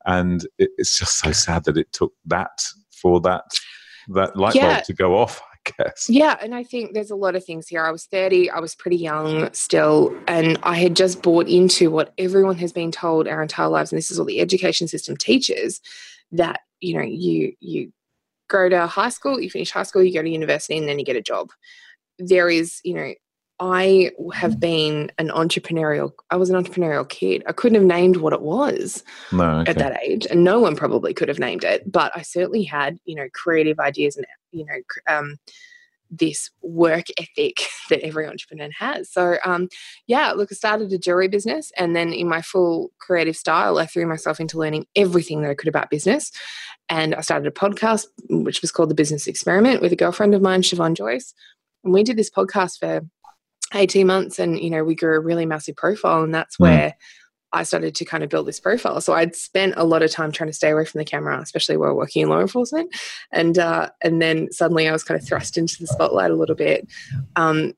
And 0.07 0.47
it's 0.59 0.99
just 0.99 1.19
so 1.19 1.33
sad 1.33 1.65
that 1.65 1.77
it 1.77 1.93
took 1.93 2.12
that 2.27 2.65
for 2.91 3.21
that 3.21 3.45
that 4.09 4.37
light 4.37 4.55
yeah. 4.55 4.77
bulb 4.77 4.85
to 4.85 4.95
go 4.95 5.19
off. 5.19 5.41
I 5.67 5.85
guess. 5.85 6.09
Yeah, 6.09 6.38
and 6.41 6.55
I 6.55 6.62
think 6.62 6.95
there's 6.95 7.11
a 7.11 7.17
lot 7.17 7.37
of 7.37 7.45
things 7.45 7.69
here. 7.69 7.85
I 7.85 7.91
was 7.91 8.07
30, 8.07 8.49
I 8.49 8.59
was 8.59 8.75
pretty 8.75 8.97
young 8.97 9.53
still, 9.53 10.17
and 10.27 10.59
I 10.62 10.77
had 10.77 10.97
just 10.97 11.21
bought 11.21 11.47
into 11.47 11.91
what 11.91 12.15
everyone 12.17 12.57
has 12.57 12.73
been 12.73 12.91
told 12.91 13.29
our 13.29 13.43
entire 13.43 13.69
lives, 13.69 13.93
and 13.93 13.99
this 13.99 14.11
is 14.11 14.19
what 14.19 14.29
the 14.29 14.41
education 14.41 14.88
system 14.88 15.17
teaches 15.17 15.83
that 16.33 16.61
you 16.81 16.95
know 16.97 17.03
you 17.03 17.53
you 17.61 17.93
go 18.49 18.69
to 18.69 18.87
high 18.87 19.09
school, 19.11 19.40
you 19.40 19.50
finish 19.50 19.71
high 19.71 19.83
school, 19.83 20.02
you 20.02 20.12
go 20.12 20.23
to 20.23 20.28
university, 20.28 20.76
and 20.76 20.88
then 20.88 20.99
you 20.99 21.05
get 21.05 21.17
a 21.17 21.23
job. 21.23 21.50
There 22.19 22.49
is, 22.50 22.81
you 22.85 22.95
know, 22.95 23.14
I 23.61 24.12
have 24.35 24.61
been 24.61 25.11
an 25.19 25.28
entrepreneurial. 25.28 26.12
I 26.31 26.37
was 26.37 26.49
an 26.50 26.62
entrepreneurial 26.62 27.09
kid. 27.09 27.43
I 27.47 27.52
couldn't 27.52 27.75
have 27.75 27.85
named 27.85 28.19
what 28.19 28.33
it 28.33 28.43
was 28.43 29.02
no, 29.33 29.61
okay. 29.61 29.71
at 29.71 29.78
that 29.78 30.00
age, 30.02 30.26
and 30.31 30.45
no 30.45 30.61
one 30.61 30.76
probably 30.76 31.12
could 31.12 31.28
have 31.28 31.38
named 31.38 31.64
it. 31.64 31.90
But 31.90 32.12
I 32.14 32.23
certainly 32.23 32.62
had, 32.62 32.99
you 33.05 33.14
know, 33.14 33.28
creative 33.35 33.81
ideas 33.81 34.17
and 34.17 34.26
you 34.52 34.64
know, 34.64 34.81
um, 35.07 35.37
this 36.11 36.50
work 36.62 37.07
ethic 37.19 37.57
that 37.90 38.00
every 38.00 38.26
entrepreneur 38.26 38.71
has. 38.78 39.11
So, 39.11 39.37
um, 39.45 39.69
yeah, 40.07 40.33
look, 40.33 40.50
I 40.52 40.55
started 40.55 40.93
a 40.93 40.99
jewelry 40.99 41.28
business, 41.28 41.73
and 41.76 41.97
then 41.97 42.12
in 42.12 42.28
my 42.28 42.43
full 42.43 42.93
creative 42.99 43.37
style, 43.37 43.78
I 43.78 43.87
threw 43.87 44.07
myself 44.07 44.38
into 44.38 44.59
learning 44.59 44.87
everything 44.95 45.43
that 45.43 45.50
I 45.50 45.55
could 45.55 45.69
about 45.69 45.90
business. 45.90 46.31
And 46.88 47.14
I 47.14 47.21
started 47.21 47.47
a 47.47 47.50
podcast, 47.50 48.07
which 48.30 48.62
was 48.62 48.73
called 48.73 48.90
The 48.90 48.95
Business 48.95 49.26
Experiment, 49.26 49.83
with 49.83 49.92
a 49.92 49.97
girlfriend 49.97 50.35
of 50.35 50.42
mine, 50.42 50.62
Siobhan 50.62 50.97
Joyce. 50.97 51.35
And 51.85 51.92
we 51.92 52.02
did 52.02 52.16
this 52.16 52.30
podcast 52.30 52.78
for 52.78 53.02
18 53.75 54.07
months 54.07 54.38
and, 54.38 54.59
you 54.59 54.71
know, 54.71 54.85
we 54.85 54.95
grew 54.95 55.16
a 55.16 55.21
really 55.21 55.47
massive 55.47 55.76
profile. 55.76 56.23
And 56.23 56.35
that's 56.35 56.57
mm. 56.57 56.61
where 56.61 56.97
I 57.52 57.62
started 57.62 57.95
to 57.95 58.04
kind 58.04 58.23
of 58.23 58.30
build 58.30 58.47
this 58.47 58.61
profile. 58.61 59.00
So 59.00 59.14
I'd 59.14 59.35
spent 59.35 59.75
a 59.76 59.85
lot 59.85 60.02
of 60.02 60.11
time 60.11 60.33
trying 60.33 60.50
to 60.50 60.54
stay 60.54 60.71
away 60.71 60.85
from 60.85 60.99
the 60.99 61.04
camera, 61.04 61.40
especially 61.40 61.76
while 61.76 61.95
working 61.95 62.23
in 62.23 62.28
law 62.28 62.40
enforcement. 62.40 62.95
And, 63.33 63.59
uh, 63.59 63.90
and 64.02 64.21
then 64.21 64.52
suddenly 64.52 64.88
I 64.88 64.92
was 64.92 65.04
kind 65.04 65.21
of 65.21 65.26
thrust 65.26 65.57
into 65.57 65.76
the 65.80 65.87
spotlight 65.87 66.30
a 66.30 66.37
little 66.37 66.54
bit. 66.54 66.87
Um, 67.37 67.75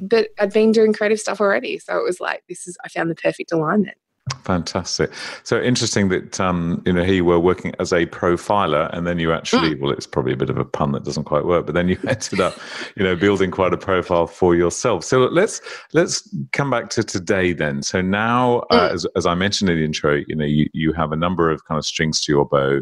but 0.00 0.28
I'd 0.38 0.52
been 0.52 0.72
doing 0.72 0.92
creative 0.92 1.20
stuff 1.20 1.40
already. 1.40 1.78
So 1.78 1.96
it 1.96 2.04
was 2.04 2.20
like, 2.20 2.44
this 2.48 2.66
is, 2.66 2.76
I 2.84 2.88
found 2.88 3.10
the 3.10 3.14
perfect 3.14 3.52
alignment. 3.52 3.96
Fantastic. 4.44 5.12
So 5.44 5.60
interesting 5.60 6.08
that 6.08 6.40
um, 6.40 6.82
you 6.86 6.92
know 6.92 7.04
here 7.04 7.14
you 7.14 7.24
were 7.24 7.38
working 7.38 7.72
as 7.78 7.92
a 7.92 8.06
profiler, 8.06 8.90
and 8.92 9.06
then 9.06 9.18
you 9.18 9.32
actually 9.32 9.74
mm. 9.74 9.80
well, 9.80 9.92
it's 9.92 10.06
probably 10.06 10.32
a 10.32 10.36
bit 10.36 10.50
of 10.50 10.58
a 10.58 10.64
pun 10.64 10.92
that 10.92 11.04
doesn't 11.04 11.24
quite 11.24 11.44
work, 11.44 11.66
but 11.66 11.74
then 11.74 11.88
you 11.88 11.98
ended 12.08 12.40
up 12.40 12.58
you 12.96 13.04
know 13.04 13.14
building 13.16 13.50
quite 13.50 13.72
a 13.72 13.76
profile 13.76 14.26
for 14.26 14.54
yourself. 14.54 15.04
So 15.04 15.20
let's 15.26 15.60
let's 15.92 16.28
come 16.52 16.70
back 16.70 16.90
to 16.90 17.04
today 17.04 17.52
then. 17.52 17.82
So 17.82 18.00
now, 18.00 18.60
uh, 18.70 18.88
mm. 18.88 18.92
as 18.92 19.06
as 19.16 19.26
I 19.26 19.34
mentioned 19.34 19.70
in 19.70 19.78
the 19.78 19.84
intro, 19.84 20.22
you 20.26 20.34
know 20.34 20.46
you 20.46 20.68
you 20.72 20.92
have 20.92 21.12
a 21.12 21.16
number 21.16 21.50
of 21.50 21.64
kind 21.66 21.78
of 21.78 21.84
strings 21.84 22.20
to 22.22 22.32
your 22.32 22.46
bow. 22.46 22.80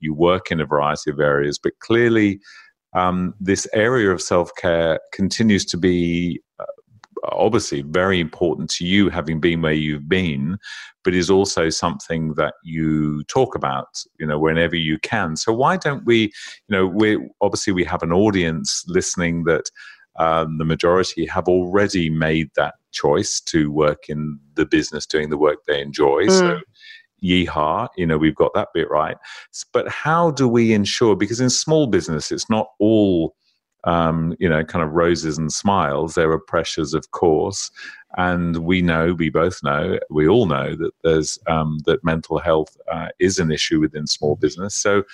You 0.00 0.14
work 0.14 0.50
in 0.50 0.60
a 0.60 0.66
variety 0.66 1.10
of 1.10 1.20
areas, 1.20 1.58
but 1.58 1.78
clearly. 1.80 2.40
Um, 2.94 3.34
this 3.38 3.68
area 3.74 4.10
of 4.10 4.22
self 4.22 4.50
care 4.56 4.98
continues 5.12 5.66
to 5.66 5.76
be 5.76 6.40
uh, 6.58 6.64
obviously 7.32 7.82
very 7.82 8.20
important 8.20 8.70
to 8.70 8.84
you 8.84 9.08
having 9.08 9.40
been 9.40 9.62
where 9.62 9.72
you've 9.72 10.08
been 10.08 10.58
but 11.08 11.14
is 11.14 11.30
also 11.30 11.70
something 11.70 12.34
that 12.34 12.52
you 12.62 13.24
talk 13.24 13.54
about 13.54 13.86
you 14.18 14.26
know 14.26 14.38
whenever 14.38 14.76
you 14.76 14.98
can. 14.98 15.36
So 15.36 15.54
why 15.54 15.78
don't 15.78 16.04
we 16.04 16.24
you 16.24 16.30
know 16.68 16.86
we 16.86 17.18
obviously 17.40 17.72
we 17.72 17.84
have 17.84 18.02
an 18.02 18.12
audience 18.12 18.84
listening 18.88 19.44
that 19.44 19.70
um, 20.18 20.58
the 20.58 20.66
majority 20.66 21.24
have 21.24 21.48
already 21.48 22.10
made 22.10 22.50
that 22.56 22.74
choice 22.92 23.40
to 23.42 23.70
work 23.70 24.10
in 24.10 24.38
the 24.54 24.66
business 24.66 25.06
doing 25.06 25.30
the 25.30 25.38
work 25.38 25.58
they 25.66 25.80
enjoy. 25.80 26.26
Mm. 26.26 26.38
so 26.38 26.60
yeehaw 27.24 27.88
you 27.96 28.06
know 28.06 28.18
we've 28.18 28.36
got 28.36 28.52
that 28.54 28.68
bit 28.74 28.90
right. 28.90 29.16
But 29.72 29.88
how 29.88 30.30
do 30.30 30.46
we 30.46 30.74
ensure 30.74 31.16
because 31.16 31.40
in 31.40 31.48
small 31.48 31.86
business 31.86 32.30
it's 32.30 32.50
not 32.50 32.68
all 32.78 33.34
um, 33.88 34.36
you 34.38 34.48
know, 34.48 34.62
kind 34.62 34.84
of 34.84 34.92
roses 34.92 35.38
and 35.38 35.50
smiles. 35.50 36.14
There 36.14 36.30
are 36.30 36.38
pressures, 36.38 36.92
of 36.92 37.10
course, 37.12 37.70
and 38.18 38.58
we 38.58 38.82
know, 38.82 39.14
we 39.14 39.30
both 39.30 39.62
know, 39.62 39.98
we 40.10 40.28
all 40.28 40.44
know 40.44 40.76
that 40.76 40.92
there's 41.02 41.38
um, 41.46 41.78
that 41.86 42.04
mental 42.04 42.38
health 42.38 42.76
uh, 42.92 43.08
is 43.18 43.38
an 43.38 43.50
issue 43.50 43.80
within 43.80 44.06
small 44.06 44.36
business. 44.36 44.74
So, 44.74 45.04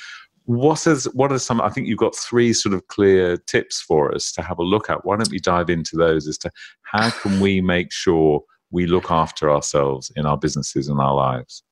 what 0.46 0.88
is 0.88 1.04
what 1.14 1.30
are 1.30 1.38
some? 1.38 1.60
I 1.60 1.70
think 1.70 1.86
you've 1.86 1.98
got 1.98 2.16
three 2.16 2.52
sort 2.52 2.74
of 2.74 2.86
clear 2.88 3.36
tips 3.36 3.80
for 3.80 4.12
us 4.12 4.32
to 4.32 4.42
have 4.42 4.58
a 4.58 4.64
look 4.64 4.90
at. 4.90 5.04
Why 5.04 5.16
don't 5.16 5.30
we 5.30 5.38
dive 5.38 5.70
into 5.70 5.96
those? 5.96 6.26
As 6.26 6.36
to 6.38 6.50
how 6.82 7.10
can 7.10 7.38
we 7.38 7.60
make 7.60 7.92
sure 7.92 8.42
we 8.74 8.86
look 8.86 9.08
after 9.08 9.50
ourselves 9.50 10.10
in 10.16 10.26
our 10.26 10.36
businesses 10.36 10.88
and 10.88 11.00
our 11.00 11.14
lives. 11.14 11.62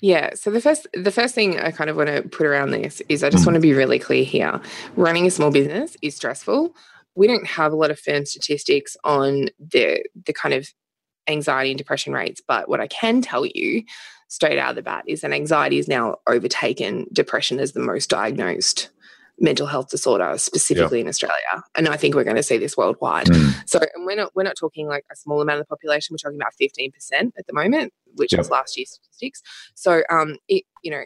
Yeah. 0.00 0.34
So 0.34 0.50
the 0.50 0.60
first 0.60 0.86
the 0.92 1.10
first 1.10 1.34
thing 1.34 1.58
I 1.58 1.70
kind 1.70 1.88
of 1.88 1.96
want 1.96 2.08
to 2.10 2.22
put 2.22 2.46
around 2.46 2.70
this 2.70 3.00
is 3.08 3.24
I 3.24 3.30
just 3.30 3.44
mm. 3.44 3.46
want 3.46 3.54
to 3.54 3.60
be 3.60 3.72
really 3.72 3.98
clear 3.98 4.24
here. 4.24 4.60
Running 4.94 5.26
a 5.26 5.30
small 5.30 5.50
business 5.50 5.96
is 6.02 6.14
stressful. 6.14 6.74
We 7.14 7.26
don't 7.26 7.46
have 7.46 7.72
a 7.72 7.76
lot 7.76 7.90
of 7.90 7.98
firm 7.98 8.26
statistics 8.26 8.96
on 9.04 9.48
the 9.58 10.04
the 10.26 10.34
kind 10.34 10.54
of 10.54 10.68
anxiety 11.28 11.70
and 11.70 11.78
depression 11.78 12.12
rates, 12.12 12.42
but 12.46 12.68
what 12.68 12.80
I 12.80 12.86
can 12.86 13.22
tell 13.22 13.46
you 13.46 13.84
straight 14.28 14.58
out 14.58 14.70
of 14.70 14.76
the 14.76 14.82
bat 14.82 15.04
is 15.06 15.20
that 15.20 15.32
anxiety 15.32 15.78
is 15.78 15.88
now 15.88 16.16
overtaken 16.26 17.06
depression 17.12 17.58
as 17.58 17.72
the 17.72 17.80
most 17.80 18.10
diagnosed 18.10 18.90
mental 19.38 19.66
health 19.66 19.90
disorder 19.90 20.36
specifically 20.38 21.00
in 21.00 21.08
Australia. 21.08 21.62
And 21.74 21.88
I 21.88 21.96
think 21.96 22.14
we're 22.14 22.24
going 22.24 22.36
to 22.36 22.42
see 22.42 22.58
this 22.58 22.76
worldwide. 22.76 23.26
Mm. 23.26 23.68
So 23.68 23.80
and 23.94 24.06
we're 24.06 24.16
not 24.16 24.32
we're 24.34 24.42
not 24.42 24.56
talking 24.56 24.88
like 24.88 25.04
a 25.12 25.16
small 25.16 25.40
amount 25.40 25.60
of 25.60 25.66
the 25.66 25.68
population, 25.68 26.14
we're 26.14 26.18
talking 26.18 26.40
about 26.40 26.54
15% 26.60 26.92
at 27.38 27.46
the 27.46 27.52
moment, 27.52 27.92
which 28.14 28.32
was 28.32 28.50
last 28.50 28.76
year's 28.76 28.90
statistics. 28.90 29.42
So 29.74 30.02
um 30.10 30.36
it 30.48 30.64
you 30.82 30.90
know 30.90 31.02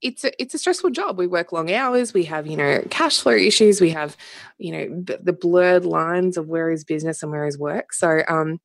it's 0.00 0.24
a, 0.24 0.40
it's 0.40 0.54
a 0.54 0.58
stressful 0.58 0.90
job. 0.90 1.18
We 1.18 1.26
work 1.26 1.52
long 1.52 1.72
hours. 1.72 2.14
We 2.14 2.24
have, 2.24 2.46
you 2.46 2.56
know, 2.56 2.82
cash 2.88 3.20
flow 3.20 3.32
issues. 3.32 3.80
We 3.80 3.90
have, 3.90 4.16
you 4.58 4.72
know, 4.72 5.02
b- 5.02 5.16
the 5.20 5.32
blurred 5.32 5.84
lines 5.84 6.36
of 6.36 6.48
where 6.48 6.70
is 6.70 6.84
business 6.84 7.22
and 7.22 7.32
where 7.32 7.46
is 7.46 7.58
work. 7.58 7.92
So, 7.92 8.22
um, 8.28 8.60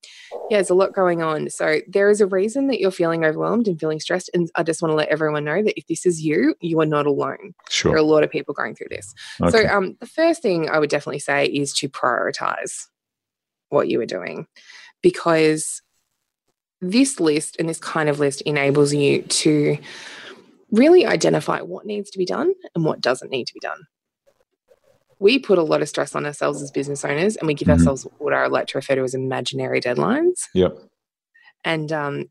yeah, 0.50 0.58
there's 0.58 0.70
a 0.70 0.76
lot 0.76 0.94
going 0.94 1.24
on. 1.24 1.50
So 1.50 1.80
there 1.88 2.10
is 2.10 2.22
a 2.22 2.28
reason 2.28 2.68
that 2.68 2.80
you're 2.80 2.92
feeling 2.92 3.26
overwhelmed 3.26 3.68
and 3.68 3.80
feeling 3.80 4.00
stressed. 4.00 4.30
And 4.34 4.50
I 4.56 4.64
just 4.64 4.82
want 4.82 4.92
to 4.92 4.96
let 4.96 5.10
everyone 5.10 5.46
know 5.46 5.64
that 5.64 5.78
if 5.78 5.88
this 5.88 6.06
is 6.06 6.22
you, 6.22 6.56
you 6.62 6.80
are 6.82 6.86
not 6.86 7.08
alone. 7.08 7.56
Sure. 7.70 7.92
There 7.92 7.98
are 7.98 8.06
a 8.06 8.08
lot 8.08 8.24
of 8.24 8.30
people 8.30 8.54
going 8.54 8.76
through 8.76 8.90
this. 8.90 9.14
Okay. 9.42 9.52
So, 9.52 9.68
um, 9.68 9.98
the 10.00 10.06
first 10.06 10.42
thing 10.42 10.70
I 10.70 10.78
would 10.78 10.90
definitely 10.92 11.20
say 11.20 11.46
is 11.46 11.74
to 11.76 11.90
prioritize 11.90 12.88
what 13.70 13.88
you 13.88 14.00
are 14.02 14.06
doing 14.06 14.46
because 15.02 15.82
this 16.80 17.20
list 17.20 17.56
and 17.60 17.68
this 17.68 17.80
kind 17.80 18.10
of 18.10 18.20
list 18.20 18.42
enables 18.42 18.94
you 18.94 19.22
to 19.24 19.78
really 20.74 21.06
identify 21.06 21.62
what 21.62 21.86
needs 21.86 22.10
to 22.10 22.18
be 22.18 22.26
done 22.26 22.54
and 22.76 22.84
what 22.84 23.00
doesn't 23.00 23.32
need 23.32 23.48
to 23.48 23.54
be 23.54 23.60
done. 23.62 23.78
We 25.20 25.40
put 25.40 25.60
a 25.60 25.64
lot 25.64 25.82
of 25.82 25.88
stress 25.88 26.16
on 26.16 26.26
ourselves 26.26 26.62
as 26.62 26.72
business 26.72 27.06
owners 27.06 27.38
and 27.38 27.48
we 27.48 27.54
give 27.54 27.68
mm-hmm. 27.68 27.80
ourselves 27.80 28.08
what 28.18 28.34
I 28.34 28.48
like 28.48 28.68
to 28.68 28.78
refer 28.80 28.96
to 28.96 29.04
as 29.04 29.14
imaginary 29.14 29.80
deadlines. 29.80 30.48
Yep. 30.54 30.78
And 31.64 31.94
um, 31.94 32.26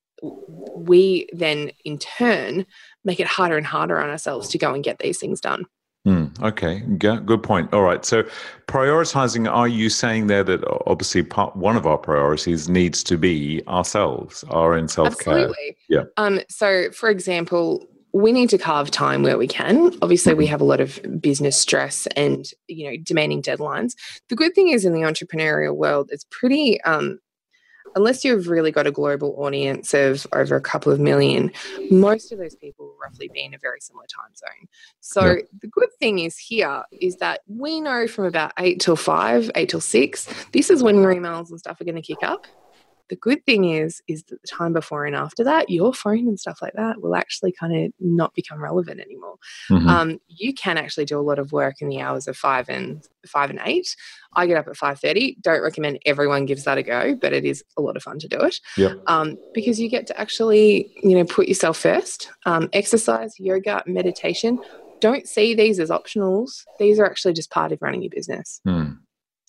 we 0.75 1.28
then, 1.32 1.70
in 1.84 1.99
turn, 1.99 2.66
make 3.04 3.20
it 3.20 3.26
harder 3.26 3.56
and 3.56 3.64
harder 3.64 3.99
on 4.00 4.11
ourselves 4.11 4.49
to 4.50 4.58
go 4.58 4.75
and 4.75 4.84
get 4.84 4.99
these 4.99 5.18
things 5.18 5.40
done. 5.40 5.64
Mm, 6.06 6.42
okay, 6.42 6.80
good 6.99 7.44
point. 7.44 7.72
All 7.72 7.82
right. 7.82 8.04
So, 8.04 8.25
prioritizing, 8.66 9.49
are 9.49 9.68
you 9.68 9.88
saying 9.88 10.26
there 10.26 10.42
that 10.42 10.61
obviously 10.87 11.22
part 11.22 11.54
one 11.54 11.76
of 11.76 11.87
our 11.87 11.96
priorities 11.96 12.68
needs 12.68 13.04
to 13.04 13.16
be 13.16 13.62
ourselves, 13.68 14.44
our 14.50 14.75
own 14.75 14.88
self 14.88 15.16
care? 15.18 15.34
Absolutely. 15.34 15.76
Yeah. 15.88 16.02
Um. 16.16 16.40
So, 16.49 16.90
for 16.90 17.08
example, 17.08 17.87
we 18.12 18.33
need 18.33 18.50
to 18.50 18.59
carve 18.59 18.90
time 18.90 19.23
where 19.23 19.38
we 19.38 19.47
can. 19.47 19.95
Obviously, 20.02 20.35
we 20.35 20.47
have 20.47 20.61
a 20.61 20.64
lot 20.64 20.81
of 20.81 21.00
business 21.21 21.59
stress 21.59 22.07
and 22.09 22.50
you 22.69 22.90
know 22.90 22.97
demanding 23.02 23.42
deadlines. 23.42 23.95
The 24.28 24.37
good 24.37 24.54
thing 24.54 24.69
is 24.69 24.85
in 24.85 24.92
the 24.92 25.00
entrepreneurial 25.00 25.75
world, 25.75 26.11
it's 26.12 26.26
pretty. 26.31 26.81
Um, 26.83 27.19
unless 27.95 28.25
you've 28.25 28.49
really 28.49 28.71
got 28.71 28.87
a 28.87 28.90
global 28.90 29.35
audience 29.38 29.92
of 29.92 30.26
over 30.33 30.57
a 30.57 30.61
couple 30.62 30.90
of 30.90 30.99
million, 30.99 31.50
most 31.90 32.33
of 32.33 32.38
those 32.38 32.54
people 32.54 32.87
will 32.87 32.97
roughly 33.02 33.31
be 33.33 33.45
in 33.45 33.52
a 33.52 33.59
very 33.59 33.81
similar 33.81 34.07
time 34.07 34.35
zone. 34.35 34.69
So 35.00 35.25
yeah. 35.25 35.42
the 35.61 35.69
good 35.69 35.90
thing 35.99 36.21
is 36.21 36.38
here 36.38 36.85
is 36.90 37.16
that 37.16 37.40
we 37.49 37.81
know 37.81 38.07
from 38.07 38.25
about 38.25 38.52
eight 38.59 38.81
till 38.81 38.97
five, 38.97 39.50
eight 39.57 39.69
till 39.69 39.81
six, 39.81 40.26
this 40.52 40.71
is 40.71 40.83
when 40.83 40.97
emails 40.97 41.50
and 41.50 41.59
stuff 41.59 41.81
are 41.81 41.85
going 41.85 41.97
to 41.97 42.02
kick 42.02 42.23
up 42.23 42.47
the 43.09 43.16
good 43.16 43.44
thing 43.44 43.64
is 43.64 44.02
is 44.09 44.23
that 44.25 44.40
the 44.40 44.49
time 44.49 44.73
before 44.73 45.04
and 45.04 45.16
after 45.16 45.44
that 45.44 45.68
your 45.71 45.92
phone 45.92 46.26
and 46.28 46.38
stuff 46.38 46.61
like 46.62 46.73
that 46.75 47.00
will 47.00 47.14
actually 47.14 47.52
kind 47.52 47.75
of 47.75 47.92
not 48.00 48.35
become 48.35 48.62
relevant 48.62 49.00
anymore 49.00 49.37
mm-hmm. 49.71 49.88
um, 49.88 50.18
you 50.28 50.54
can 50.54 50.78
actually 50.78 51.04
do 51.04 51.18
a 51.18 51.23
lot 51.23 51.38
of 51.38 51.52
work 51.52 51.76
in 51.80 51.88
the 51.88 52.00
hours 52.00 52.26
of 52.26 52.37
five 52.37 52.68
and 52.68 53.06
five 53.26 53.50
and 53.50 53.61
eight 53.64 53.97
i 54.35 54.47
get 54.47 54.56
up 54.56 54.66
at 54.66 54.75
5.30 54.75 55.40
don't 55.40 55.62
recommend 55.62 55.99
everyone 56.06 56.47
gives 56.47 56.64
that 56.64 56.78
a 56.78 56.82
go 56.82 57.14
but 57.14 57.32
it 57.32 57.44
is 57.44 57.62
a 57.76 57.82
lot 57.82 57.97
of 57.97 58.02
fun 58.02 58.18
to 58.18 58.28
do 58.28 58.40
it 58.40 58.56
yep. 58.76 58.99
um, 59.06 59.37
because 59.54 59.80
you 59.80 59.88
get 59.88 60.06
to 60.06 60.21
actually 60.21 60.90
you 61.02 61.16
know 61.16 61.25
put 61.25 61.49
yourself 61.49 61.78
first 61.78 62.30
um, 62.47 62.68
exercise 62.73 63.38
yoga 63.38 63.82
meditation 63.87 64.59
don't 65.00 65.26
see 65.26 65.54
these 65.54 65.80
as 65.80 65.90
optionals 65.90 66.64
these 66.78 66.99
are 66.99 67.06
actually 67.06 67.32
just 67.32 67.50
part 67.50 67.73
of 67.73 67.82
running 67.82 68.02
your 68.02 68.11
business 68.11 68.61
mm. 68.66 68.97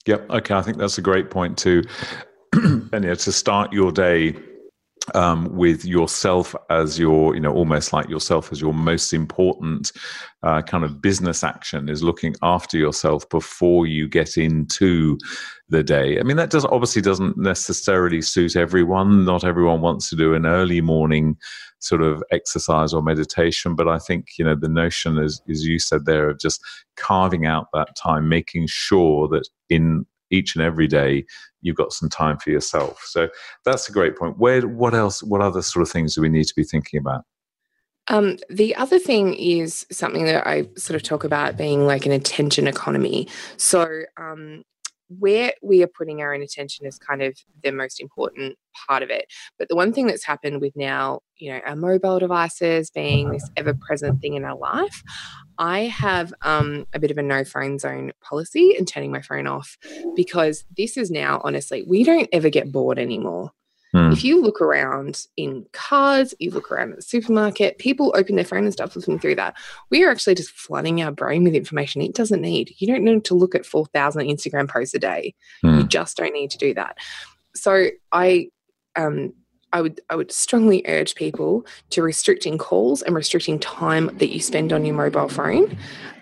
Yep. 0.05 0.29
Okay. 0.29 0.53
I 0.53 0.62
think 0.62 0.77
that's 0.77 0.98
a 0.98 1.01
great 1.01 1.29
point 1.29 1.57
too. 1.57 1.83
and 2.93 3.03
yeah, 3.03 3.15
to 3.15 3.32
start 3.32 3.74
your 3.74 3.91
day 3.91 4.36
um, 5.13 5.53
with 5.53 5.84
yourself 5.84 6.55
as 6.70 6.98
your, 6.98 7.36
you 7.36 7.41
know, 7.41 7.53
almost 7.53 7.91
like 7.91 8.08
yourself 8.08 8.51
as 8.51 8.62
your 8.62 8.74
most 8.74 9.13
important 9.13 9.91
uh, 10.43 10.62
kind 10.62 10.84
of 10.84 11.01
business 11.01 11.43
action 11.43 11.89
is 11.89 12.03
looking 12.03 12.36
after 12.41 12.77
yourself 12.77 13.27
before 13.29 13.86
you 13.86 14.08
get 14.08 14.38
into 14.38 15.17
the 15.70 15.84
day. 15.84 16.20
I 16.20 16.24
mean, 16.24 16.38
that 16.38 16.51
does 16.51 16.65
obviously 16.65 17.01
doesn't 17.01 17.38
necessarily 17.38 18.22
suit 18.22 18.55
everyone. 18.55 19.25
Not 19.25 19.43
everyone 19.43 19.82
wants 19.82 20.10
to 20.10 20.15
do 20.15 20.34
an 20.34 20.46
early 20.46 20.82
morning 20.82 21.38
sort 21.79 22.01
of 22.01 22.24
exercise 22.32 22.93
or 22.93 23.01
meditation, 23.01 23.75
but 23.75 23.89
I 23.89 24.00
think 24.00 24.27
you 24.38 24.46
know 24.46 24.55
the 24.55 24.70
notion, 24.70 25.17
as 25.17 25.41
as 25.50 25.65
you 25.65 25.79
said 25.79 26.05
there, 26.05 26.29
of 26.29 26.39
just 26.39 26.62
carving 26.96 27.46
out 27.46 27.67
that 27.74 27.96
time, 27.96 28.29
making 28.29 28.67
sure 28.67 29.27
that 29.29 29.48
in 29.70 30.05
each 30.32 30.56
and 30.56 30.63
every 30.63 30.88
day 30.88 31.25
you've 31.62 31.75
got 31.75 31.94
some 31.94 32.10
time 32.10 32.38
for 32.38 32.50
yourself. 32.50 33.03
So 33.06 33.30
that's 33.65 33.89
a 33.89 33.92
great 33.92 34.18
point. 34.18 34.38
Where 34.38 34.68
what 34.68 34.94
else 34.94 35.24
what 35.24 35.42
other 35.42 35.62
sort 35.62 35.84
of 35.84 35.89
things 35.92 36.15
do 36.15 36.22
we 36.22 36.30
need 36.30 36.46
to 36.46 36.56
be 36.56 36.63
thinking 36.63 37.00
about? 37.00 37.24
Um, 38.10 38.38
the 38.50 38.75
other 38.75 39.00
thing 39.00 39.34
is 39.34 39.86
something 39.92 40.25
that 40.25 40.46
I 40.46 40.68
sort 40.75 40.96
of 40.96 41.03
talk 41.03 41.24
about 41.24 41.58
being 41.58 41.86
like 41.86 42.06
an 42.06 42.12
attention 42.12 42.68
economy. 42.68 43.30
So, 43.56 44.03
um, 44.18 44.63
where 45.20 45.53
we 45.62 45.84
are 45.84 45.88
putting 45.88 46.22
our 46.22 46.34
own 46.34 46.41
attention 46.41 46.86
is 46.86 46.98
kind 46.98 47.22
of 47.22 47.38
the 47.63 47.72
most 47.72 48.01
important 48.01 48.58
part 48.88 49.03
of 49.03 49.10
it. 49.10 49.25
But 49.58 49.70
the 49.70 49.75
one 49.75 49.93
thing 49.93 50.08
that's 50.08 50.25
happened 50.25 50.62
with 50.62 50.75
now, 50.75 51.22
you 51.38 51.51
know, 51.51 51.60
our 51.65 51.75
mobile 51.75 52.20
devices 52.20 52.89
being 52.89 53.32
this 53.32 53.50
ever 53.58 53.74
present 53.74 54.22
thing 54.22 54.34
in 54.34 54.46
our 54.46 54.58
life, 54.58 55.03
I 55.58 55.82
have 55.82 56.34
um, 56.41 56.86
a 56.93 57.00
bit 57.00 57.12
of 57.12 57.17
a 57.17 57.24
no 57.24 57.43
phone 57.43 57.79
zone 57.79 58.12
policy 58.22 58.75
and 58.77 58.88
turning 58.88 59.12
my 59.12 59.22
phone 59.22 59.48
off 59.48 59.77
because 60.15 60.65
this 60.75 60.98
is 60.98 61.12
now, 61.12 61.41
honestly, 61.43 61.84
we 61.88 62.03
don't 62.03 62.29
ever 62.32 62.50
get 62.50 62.72
bored 62.72 63.00
anymore. 63.00 63.51
Mm. 63.93 64.12
If 64.12 64.23
you 64.23 64.41
look 64.41 64.59
around 64.59 65.25
in 65.38 65.65
cars, 65.71 66.33
you 66.39 66.51
look 66.51 66.71
around 66.71 66.91
at 66.91 66.95
the 66.97 67.03
supermarket, 67.03 67.77
people 67.77 68.13
open 68.15 68.35
their 68.35 68.45
phone 68.45 68.63
and 68.63 68.73
start 68.73 68.91
flipping 68.91 69.19
through 69.19 69.35
that. 69.35 69.55
We 69.91 70.03
are 70.03 70.09
actually 70.09 70.35
just 70.35 70.51
flooding 70.51 71.01
our 71.01 71.12
brain 71.12 71.43
with 71.43 71.53
information 71.53 72.01
it 72.01 72.15
doesn't 72.15 72.41
need. 72.41 72.73
You 72.77 72.88
don't 72.88 73.03
need 73.03 73.25
to 73.25 73.35
look 73.35 73.53
at 73.53 73.65
4,000 73.65 74.27
Instagram 74.27 74.69
posts 74.69 74.95
a 74.95 75.00
day. 75.00 75.35
Mm. 75.63 75.77
You 75.77 75.83
just 75.83 76.17
don't 76.17 76.33
need 76.33 76.51
to 76.51 76.57
do 76.57 76.73
that. 76.73 76.97
So 77.55 77.88
I 78.12 78.50
um, 78.95 79.33
I 79.74 79.82
would 79.82 80.00
I 80.10 80.15
would 80.15 80.32
strongly 80.32 80.84
urge 80.88 81.15
people 81.15 81.65
to 81.89 82.03
restricting 82.03 82.58
calls 82.60 83.01
and 83.01 83.15
restricting 83.15 83.60
time 83.60 84.15
that 84.18 84.30
you 84.30 84.39
spend 84.39 84.72
on 84.72 84.86
your 84.86 84.96
mobile 84.96 85.27
phone, 85.27 85.75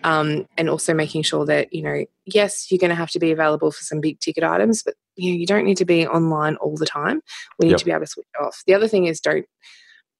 um, 0.05 0.47
and 0.57 0.69
also 0.69 0.93
making 0.93 1.23
sure 1.23 1.45
that 1.45 1.71
you 1.73 1.83
know 1.83 2.05
yes 2.25 2.71
you're 2.71 2.79
going 2.79 2.89
to 2.89 2.95
have 2.95 3.11
to 3.11 3.19
be 3.19 3.31
available 3.31 3.69
for 3.69 3.83
some 3.83 3.99
big 3.99 4.19
ticket 4.21 4.43
items, 4.43 4.81
but 4.81 4.95
you 5.17 5.31
know 5.31 5.37
you 5.37 5.45
don't 5.45 5.65
need 5.65 5.77
to 5.77 5.85
be 5.85 6.07
online 6.07 6.55
all 6.55 6.77
the 6.77 6.85
time. 6.85 7.21
We 7.59 7.65
need 7.65 7.71
yep. 7.71 7.79
to 7.79 7.85
be 7.85 7.91
able 7.91 8.01
to 8.01 8.07
switch 8.07 8.25
off. 8.39 8.63
The 8.65 8.73
other 8.73 8.87
thing 8.87 9.05
is 9.05 9.19
don't. 9.19 9.45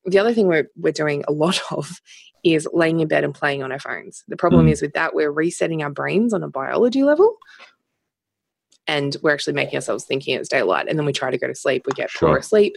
The 0.06 0.20
other 0.20 0.34
thing 0.34 0.48
we're 0.48 0.68
we're 0.76 0.92
doing 0.92 1.24
a 1.28 1.32
lot 1.32 1.60
of 1.72 2.02
is 2.44 2.68
laying 2.74 3.00
in 3.00 3.08
bed 3.08 3.24
and 3.24 3.34
playing 3.34 3.64
on 3.64 3.72
our 3.72 3.80
phones. 3.80 4.24
The 4.28 4.36
problem 4.36 4.68
mm. 4.68 4.72
is 4.72 4.82
with 4.82 4.94
that 4.94 5.16
we're 5.16 5.32
resetting 5.32 5.84
our 5.84 5.92
brains 5.92 6.34
on 6.34 6.44
a 6.44 6.50
biology 6.50 7.04
level 7.04 7.38
and 8.88 9.16
we're 9.22 9.34
actually 9.34 9.54
making 9.54 9.76
ourselves 9.76 10.06
thinking 10.06 10.36
it's 10.36 10.50
daylight 10.50 10.88
and 10.88 10.98
then 10.98 11.06
we 11.06 11.14
try 11.14 11.32
to 11.32 11.38
go 11.38 11.48
to 11.48 11.56
sleep 11.56 11.84
we 11.86 11.94
get 11.94 12.10
sure. 12.10 12.30
poorer 12.30 12.42
sleep 12.42 12.76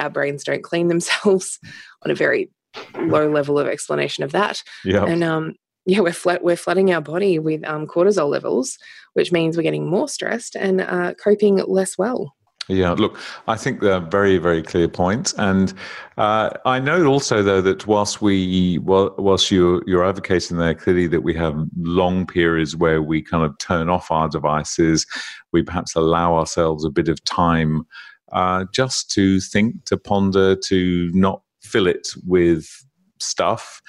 our 0.00 0.10
brains 0.10 0.44
don't 0.44 0.62
clean 0.62 0.88
themselves 0.88 1.58
on 2.04 2.10
a 2.10 2.14
very 2.14 2.50
low 2.98 3.30
level 3.30 3.58
of 3.58 3.66
explanation 3.66 4.24
of 4.24 4.32
that. 4.32 4.62
Yeah. 4.84 5.04
And 5.04 5.24
um, 5.24 5.54
yeah, 5.86 6.00
we're 6.00 6.12
flat, 6.12 6.42
we're 6.44 6.56
flooding 6.56 6.92
our 6.92 7.00
body 7.00 7.38
with 7.38 7.64
um, 7.66 7.86
cortisol 7.86 8.28
levels, 8.28 8.78
which 9.14 9.32
means 9.32 9.56
we're 9.56 9.62
getting 9.62 9.88
more 9.88 10.08
stressed 10.08 10.56
and 10.56 10.80
uh, 10.80 11.14
coping 11.22 11.56
less 11.56 11.98
well. 11.98 12.34
Yeah, 12.68 12.92
look, 12.92 13.18
I 13.48 13.56
think 13.56 13.80
they're 13.80 13.98
very, 13.98 14.38
very 14.38 14.62
clear 14.62 14.86
points, 14.86 15.34
and 15.38 15.74
uh, 16.18 16.50
I 16.64 16.78
know 16.78 17.04
also 17.06 17.42
though 17.42 17.60
that 17.62 17.88
whilst 17.88 18.22
we, 18.22 18.78
well, 18.78 19.12
whilst 19.18 19.50
you're 19.50 19.82
you're 19.88 20.04
advocating 20.04 20.56
there 20.56 20.74
clearly 20.74 21.08
that 21.08 21.22
we 21.22 21.34
have 21.34 21.56
long 21.76 22.26
periods 22.26 22.76
where 22.76 23.02
we 23.02 23.22
kind 23.22 23.44
of 23.44 23.58
turn 23.58 23.88
off 23.88 24.12
our 24.12 24.28
devices, 24.28 25.04
we 25.50 25.64
perhaps 25.64 25.96
allow 25.96 26.36
ourselves 26.36 26.84
a 26.84 26.90
bit 26.90 27.08
of 27.08 27.24
time 27.24 27.84
uh, 28.32 28.64
just 28.72 29.10
to 29.12 29.40
think, 29.40 29.84
to 29.86 29.96
ponder, 29.96 30.56
to 30.56 31.10
not 31.12 31.42
fill 31.60 31.86
it 31.86 32.08
with 32.26 32.84
stuff. 33.18 33.82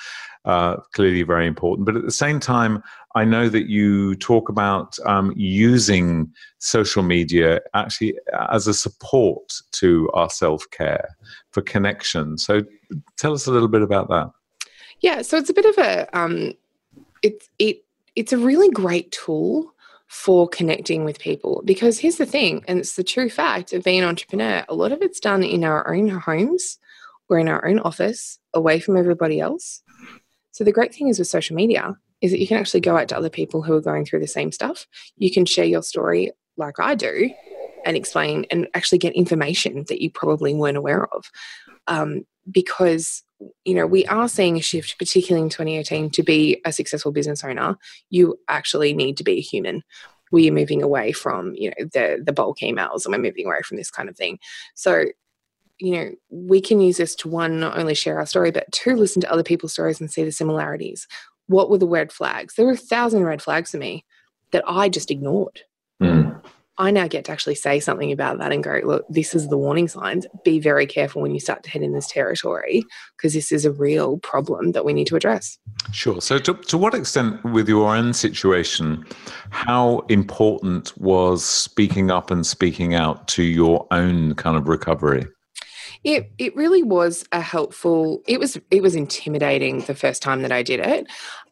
Uh, 0.44 0.78
clearly, 0.94 1.22
very 1.22 1.46
important. 1.46 1.86
But 1.86 1.96
at 1.96 2.04
the 2.04 2.12
same 2.12 2.40
time, 2.40 2.82
I 3.14 3.26
know 3.26 3.50
that 3.50 3.70
you 3.70 4.16
talk 4.16 4.50
about 4.50 4.98
um, 5.06 5.34
using 5.36 6.32
social 6.58 7.04
media 7.04 7.62
actually 7.74 8.18
as 8.50 8.66
a 8.66 8.74
support 8.74 9.54
to 9.74 10.10
our 10.14 10.30
self 10.30 10.68
care 10.72 11.10
for 11.52 11.62
connection. 11.62 12.38
So, 12.38 12.62
tell 13.18 13.34
us 13.34 13.46
a 13.46 13.52
little 13.52 13.68
bit 13.68 13.84
about 13.84 14.10
that. 14.10 14.32
Yeah, 15.02 15.22
so 15.22 15.38
it's 15.38 15.50
a 15.50 15.54
bit 15.54 15.66
of 15.66 15.78
a 15.78 16.18
um, 16.18 16.54
it's 17.22 17.50
it 17.60 17.84
it's 18.16 18.34
a 18.34 18.38
really 18.38 18.70
great 18.70 19.12
tool 19.12 19.74
for 20.12 20.46
connecting 20.46 21.06
with 21.06 21.18
people. 21.20 21.62
Because 21.64 21.98
here's 21.98 22.18
the 22.18 22.26
thing, 22.26 22.66
and 22.68 22.78
it's 22.78 22.98
the 22.98 23.04
true 23.04 23.30
fact 23.30 23.72
of 23.72 23.86
being 23.86 24.02
an 24.02 24.10
entrepreneur, 24.10 24.66
a 24.68 24.76
lot 24.76 24.92
of 24.92 25.02
it's 25.02 25.22
done 25.22 25.42
in 25.42 25.64
our 25.64 25.92
own 25.92 26.10
homes 26.10 26.78
or 27.30 27.40
in 27.40 27.48
our 27.48 27.66
own 27.66 27.80
office, 27.80 28.38
away 28.54 28.82
from 28.82 28.98
everybody 28.98 29.40
else. 29.40 29.82
So 30.52 30.66
the 30.66 30.74
great 30.74 30.94
thing 30.94 31.08
is 31.08 31.18
with 31.18 31.30
social 31.30 31.56
media 31.56 31.96
is 32.20 32.32
that 32.32 32.42
you 32.42 32.48
can 32.48 32.58
actually 32.58 32.82
go 32.82 32.98
out 32.98 33.08
to 33.08 33.18
other 33.18 33.30
people 33.30 33.62
who 33.62 33.74
are 33.74 33.80
going 33.80 34.04
through 34.04 34.20
the 34.20 34.28
same 34.28 34.52
stuff. 34.52 34.86
You 35.16 35.32
can 35.32 35.46
share 35.46 35.64
your 35.64 35.82
story 35.82 36.34
like 36.58 36.78
I 36.78 36.94
do 36.94 37.32
and 37.86 37.96
explain 37.96 38.46
and 38.52 38.68
actually 38.74 38.98
get 38.98 39.14
information 39.14 39.86
that 39.88 40.04
you 40.04 40.12
probably 40.12 40.54
weren't 40.54 40.76
aware 40.76 41.08
of. 41.16 41.32
Um, 41.88 42.26
because 42.52 43.24
you 43.66 43.76
know, 43.76 43.88
we 43.88 44.06
are 44.08 44.28
seeing 44.28 44.58
a 44.58 44.62
shift, 44.62 44.98
particularly 44.98 45.44
in 45.44 45.50
2018, 45.50 46.10
to 46.12 46.24
be 46.24 46.62
a 46.66 46.72
successful 46.72 47.12
business 47.12 47.44
owner, 47.44 47.78
you 48.10 48.40
actually 48.48 48.94
need 48.94 49.18
to 49.18 49.24
be 49.24 49.38
a 49.38 49.42
human. 49.42 49.84
We 50.32 50.50
are 50.50 50.54
moving 50.54 50.82
away 50.82 51.12
from, 51.12 51.54
you 51.56 51.70
know, 51.70 51.86
the 51.94 52.22
the 52.24 52.34
bulk 52.34 52.60
emails 52.60 53.06
and 53.06 53.14
we're 53.14 53.20
moving 53.20 53.46
away 53.46 53.62
from 53.66 53.78
this 53.78 53.92
kind 53.92 54.10
of 54.10 54.16
thing. 54.16 54.40
So, 54.76 55.06
you 55.80 55.92
know, 55.96 56.12
we 56.30 56.62
can 56.62 56.80
use 56.80 56.98
this 56.98 57.16
to 57.16 57.30
one, 57.30 57.60
not 57.60 57.78
only 57.78 57.96
share 57.96 58.20
our 58.20 58.26
story, 58.26 58.52
but 58.52 58.72
two, 58.72 58.96
listen 58.96 59.22
to 59.22 59.32
other 59.32 59.44
people's 59.44 59.74
stories 59.74 60.00
and 60.00 60.12
see 60.12 60.24
the 60.24 60.32
similarities. 60.32 61.08
What 61.48 61.70
were 61.70 61.80
the 61.80 61.88
red 61.88 62.12
flags? 62.12 62.56
There 62.56 62.66
were 62.66 62.74
a 62.74 62.78
thousand 62.78 63.24
red 63.24 63.42
flags 63.42 63.72
for 63.72 63.78
me 63.78 64.06
that 64.52 64.64
I 64.68 64.90
just 64.90 65.12
ignored. 65.12 65.62
Mm. 66.02 66.42
I 66.78 66.90
now 66.90 67.08
get 67.08 67.26
to 67.26 67.32
actually 67.32 67.56
say 67.56 67.80
something 67.80 68.12
about 68.12 68.38
that 68.40 68.52
and 68.52 68.64
go, 68.64 68.80
look, 68.84 69.06
this 69.10 69.36
is 69.36 69.50
the 69.50 69.58
warning 69.58 69.88
signs. 69.88 70.26
Be 70.44 70.60
very 70.60 70.86
careful 70.86 71.22
when 71.22 71.34
you 71.34 71.40
start 71.40 71.64
to 71.64 71.70
head 71.70 71.82
in 71.82 71.92
this 71.92 72.08
territory 72.08 72.84
because 73.18 73.34
this 73.34 73.52
is 73.52 73.66
a 73.66 73.72
real 73.72 74.18
problem 74.20 74.72
that 74.72 74.86
we 74.86 74.94
need 74.94 75.08
to 75.08 75.16
address. 75.16 75.60
Sure. 75.92 76.22
So, 76.22 76.40
to, 76.40 76.54
to 76.54 76.78
what 76.78 76.94
extent, 76.94 77.44
with 77.44 77.68
your 77.68 77.94
own 77.96 78.14
situation, 78.14 79.06
how 79.50 80.00
important 80.10 80.98
was 80.98 81.44
speaking 81.44 82.10
up 82.10 82.32
and 82.32 82.46
speaking 82.46 82.96
out 82.96 83.28
to 83.30 83.44
your 83.44 83.86
own 83.92 84.36
kind 84.36 84.56
of 84.56 84.68
recovery? 84.68 85.26
It 86.04 86.32
it 86.40 86.56
really 86.56 86.82
was 86.82 87.26
a 87.32 87.42
helpful. 87.42 88.24
It 88.28 88.40
was 88.40 88.58
it 88.72 88.82
was 88.82 88.96
intimidating 88.96 89.82
the 89.82 89.94
first 89.94 90.24
time 90.24 90.42
that 90.42 90.52
I 90.52 90.64
did 90.64 90.80
it, 90.80 91.06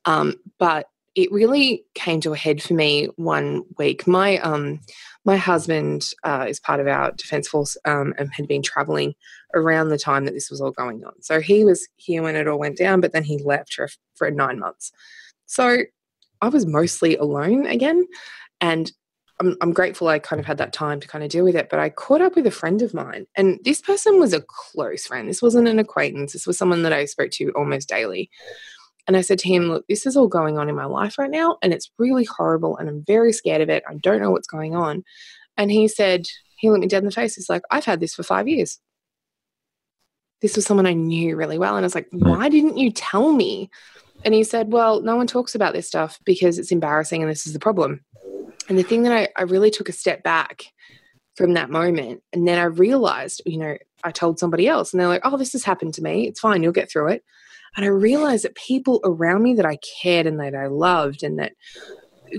um, 0.05 0.35
but 0.57 0.87
it 1.15 1.31
really 1.31 1.85
came 1.95 2.21
to 2.21 2.33
a 2.33 2.37
head 2.37 2.61
for 2.61 2.73
me 2.73 3.07
one 3.15 3.63
week. 3.77 4.07
My 4.07 4.37
um, 4.39 4.79
my 5.25 5.37
husband 5.37 6.11
uh, 6.23 6.45
is 6.47 6.59
part 6.59 6.79
of 6.79 6.87
our 6.87 7.11
defence 7.11 7.47
force 7.47 7.77
um, 7.85 8.13
and 8.17 8.31
had 8.33 8.47
been 8.47 8.61
travelling 8.61 9.15
around 9.53 9.89
the 9.89 9.97
time 9.97 10.25
that 10.25 10.33
this 10.33 10.49
was 10.49 10.61
all 10.61 10.71
going 10.71 11.03
on. 11.03 11.13
So 11.21 11.41
he 11.41 11.65
was 11.65 11.87
here 11.97 12.21
when 12.21 12.35
it 12.35 12.47
all 12.47 12.59
went 12.59 12.77
down, 12.77 13.01
but 13.01 13.11
then 13.11 13.23
he 13.23 13.37
left 13.43 13.73
for, 13.73 13.89
for 14.15 14.31
nine 14.31 14.59
months. 14.59 14.91
So 15.45 15.79
I 16.41 16.47
was 16.47 16.65
mostly 16.65 17.17
alone 17.17 17.65
again, 17.65 18.07
and 18.61 18.91
I'm, 19.39 19.55
I'm 19.61 19.73
grateful 19.73 20.07
I 20.07 20.19
kind 20.19 20.39
of 20.39 20.45
had 20.45 20.57
that 20.59 20.73
time 20.73 20.99
to 20.99 21.07
kind 21.07 21.23
of 21.23 21.29
deal 21.29 21.43
with 21.43 21.55
it. 21.55 21.69
But 21.69 21.79
I 21.79 21.89
caught 21.89 22.21
up 22.21 22.35
with 22.35 22.47
a 22.47 22.51
friend 22.51 22.81
of 22.81 22.93
mine, 22.93 23.25
and 23.35 23.59
this 23.63 23.81
person 23.81 24.19
was 24.19 24.33
a 24.33 24.41
close 24.41 25.05
friend. 25.05 25.27
This 25.27 25.41
wasn't 25.41 25.67
an 25.67 25.79
acquaintance. 25.79 26.33
This 26.33 26.47
was 26.47 26.57
someone 26.57 26.83
that 26.83 26.93
I 26.93 27.05
spoke 27.05 27.31
to 27.31 27.51
almost 27.51 27.89
daily. 27.89 28.29
And 29.09 29.17
I 29.17 29.21
said 29.21 29.39
to 29.39 29.47
him, 29.47 29.69
Look, 29.69 29.87
this 29.89 30.05
is 30.05 30.15
all 30.15 30.27
going 30.27 30.59
on 30.59 30.69
in 30.69 30.75
my 30.75 30.85
life 30.85 31.17
right 31.17 31.31
now, 31.31 31.57
and 31.63 31.73
it's 31.73 31.89
really 31.97 32.25
horrible, 32.25 32.77
and 32.77 32.87
I'm 32.87 33.03
very 33.07 33.33
scared 33.33 33.59
of 33.59 33.67
it. 33.67 33.81
I 33.89 33.95
don't 33.95 34.21
know 34.21 34.29
what's 34.29 34.47
going 34.47 34.75
on. 34.75 35.03
And 35.57 35.71
he 35.71 35.87
said, 35.87 36.27
He 36.57 36.69
looked 36.69 36.81
me 36.81 36.87
dead 36.87 36.99
in 36.99 37.05
the 37.05 37.11
face. 37.11 37.33
He's 37.33 37.49
like, 37.49 37.63
I've 37.71 37.85
had 37.85 38.01
this 38.01 38.13
for 38.13 38.21
five 38.21 38.47
years. 38.47 38.77
This 40.43 40.55
was 40.55 40.67
someone 40.67 40.85
I 40.85 40.93
knew 40.93 41.35
really 41.35 41.57
well. 41.57 41.75
And 41.75 41.83
I 41.83 41.87
was 41.87 41.95
like, 41.95 42.07
hmm. 42.11 42.19
Why 42.19 42.49
didn't 42.49 42.77
you 42.77 42.91
tell 42.91 43.31
me? 43.31 43.71
And 44.23 44.35
he 44.35 44.43
said, 44.43 44.71
Well, 44.71 45.01
no 45.01 45.15
one 45.15 45.25
talks 45.25 45.55
about 45.55 45.73
this 45.73 45.87
stuff 45.87 46.19
because 46.23 46.59
it's 46.59 46.71
embarrassing 46.71 47.23
and 47.23 47.31
this 47.31 47.47
is 47.47 47.53
the 47.53 47.59
problem. 47.59 48.01
And 48.67 48.77
the 48.77 48.83
thing 48.83 49.01
that 49.03 49.11
I, 49.11 49.29
I 49.35 49.41
really 49.41 49.71
took 49.71 49.89
a 49.89 49.91
step 49.91 50.21
back 50.21 50.65
from 51.35 51.55
that 51.55 51.71
moment. 51.71 52.21
And 52.31 52.47
then 52.47 52.59
I 52.59 52.65
realized, 52.65 53.41
you 53.47 53.57
know, 53.57 53.75
I 54.03 54.11
told 54.11 54.39
somebody 54.39 54.67
else 54.67 54.93
and 54.93 54.99
they're 54.99 55.07
like, 55.07 55.21
oh, 55.23 55.37
this 55.37 55.53
has 55.53 55.63
happened 55.63 55.93
to 55.95 56.01
me. 56.01 56.27
It's 56.27 56.39
fine. 56.39 56.63
You'll 56.63 56.71
get 56.71 56.91
through 56.91 57.09
it. 57.09 57.23
And 57.75 57.85
I 57.85 57.89
realized 57.89 58.43
that 58.45 58.55
people 58.55 58.99
around 59.03 59.43
me 59.43 59.53
that 59.55 59.65
I 59.65 59.77
cared 60.01 60.25
and 60.25 60.39
that 60.39 60.55
I 60.55 60.67
loved 60.67 61.23
and 61.23 61.37
that, 61.39 61.53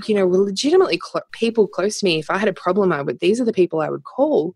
you 0.06 0.14
know, 0.14 0.26
were 0.26 0.38
legitimately 0.38 1.00
cl- 1.02 1.24
people 1.32 1.68
close 1.68 2.00
to 2.00 2.04
me. 2.04 2.18
If 2.18 2.30
I 2.30 2.38
had 2.38 2.48
a 2.48 2.52
problem, 2.52 2.92
I 2.92 3.02
would, 3.02 3.20
these 3.20 3.40
are 3.40 3.44
the 3.44 3.52
people 3.52 3.80
I 3.80 3.90
would 3.90 4.04
call. 4.04 4.54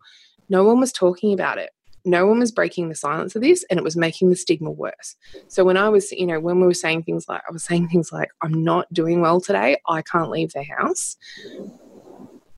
No 0.48 0.64
one 0.64 0.80
was 0.80 0.92
talking 0.92 1.32
about 1.32 1.58
it. 1.58 1.70
No 2.04 2.26
one 2.26 2.38
was 2.38 2.52
breaking 2.52 2.90
the 2.90 2.94
silence 2.94 3.34
of 3.34 3.40
this, 3.40 3.64
and 3.70 3.78
it 3.78 3.82
was 3.82 3.96
making 3.96 4.28
the 4.28 4.36
stigma 4.36 4.70
worse. 4.70 5.16
So 5.48 5.64
when 5.64 5.78
I 5.78 5.88
was, 5.88 6.12
you 6.12 6.26
know, 6.26 6.38
when 6.38 6.60
we 6.60 6.66
were 6.66 6.74
saying 6.74 7.04
things 7.04 7.30
like, 7.30 7.40
I 7.48 7.52
was 7.52 7.64
saying 7.64 7.88
things 7.88 8.12
like, 8.12 8.28
I'm 8.42 8.62
not 8.62 8.92
doing 8.92 9.22
well 9.22 9.40
today, 9.40 9.78
I 9.88 10.02
can't 10.02 10.28
leave 10.28 10.52
the 10.52 10.64
house 10.64 11.16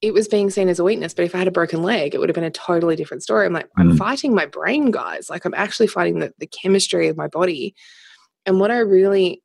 it 0.03 0.13
was 0.13 0.29
being 0.29 0.51
seen 0.51 0.69
as 0.69 0.79
a 0.79 0.85
weakness. 0.85 1.15
But 1.15 1.25
if 1.25 1.35
I 1.35 1.39
had 1.39 1.49
a 1.49 1.53
broken 1.53 1.83
leg, 1.83 2.15
it 2.15 2.19
would 2.19 2.29
have 2.29 2.35
been 2.35 2.45
a 2.45 2.51
totally 2.51 2.97
different 2.97 3.23
story. 3.23 3.47
I'm 3.47 3.53
like, 3.53 3.67
mm. 3.67 3.71
I'm 3.79 3.97
fighting 3.97 4.35
my 4.35 4.47
brain, 4.47 4.91
guys. 4.91 5.31
Like, 5.31 5.45
I'm 5.45 5.55
actually 5.55 5.87
fighting 5.87 6.19
the, 6.19 6.33
the 6.39 6.47
chemistry 6.47 7.09
of 7.09 7.17
my 7.17 7.29
body. 7.29 7.75
And 8.45 8.61
what 8.61 8.71
I 8.71 8.79
really 8.79 9.43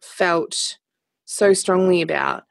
felt 0.00 0.78
so 1.24 1.52
strongly 1.52 2.02
about 2.02 2.44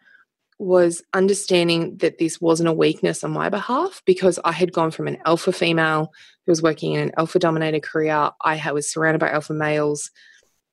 was 0.57 1.03
understanding 1.13 1.97
that 1.97 2.17
this 2.17 2.39
wasn't 2.39 2.69
a 2.69 2.73
weakness 2.73 3.23
on 3.23 3.31
my 3.31 3.49
behalf 3.49 4.01
because 4.05 4.39
I 4.45 4.53
had 4.53 4.71
gone 4.71 4.91
from 4.91 5.07
an 5.07 5.17
alpha 5.25 5.51
female 5.51 6.11
who 6.45 6.51
was 6.51 6.61
working 6.61 6.93
in 6.93 7.01
an 7.01 7.11
alpha 7.17 7.39
dominated 7.39 7.83
career. 7.83 8.31
I 8.41 8.71
was 8.71 8.89
surrounded 8.89 9.19
by 9.19 9.31
alpha 9.31 9.53
males. 9.53 10.11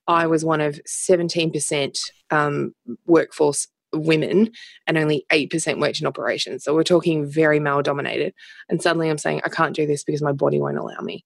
I 0.06 0.26
was 0.26 0.44
one 0.44 0.60
of 0.60 0.80
17% 0.86 2.10
um, 2.30 2.74
workforce 3.06 3.68
women 3.92 4.50
and 4.86 4.98
only 4.98 5.26
8% 5.30 5.80
worked 5.80 6.00
in 6.00 6.06
operations. 6.06 6.64
So 6.64 6.74
we're 6.74 6.82
talking 6.82 7.26
very 7.26 7.60
male 7.60 7.82
dominated. 7.82 8.34
And 8.68 8.82
suddenly 8.82 9.10
I'm 9.10 9.18
saying, 9.18 9.42
I 9.44 9.48
can't 9.48 9.76
do 9.76 9.86
this 9.86 10.04
because 10.04 10.22
my 10.22 10.32
body 10.32 10.60
won't 10.60 10.78
allow 10.78 11.00
me. 11.00 11.24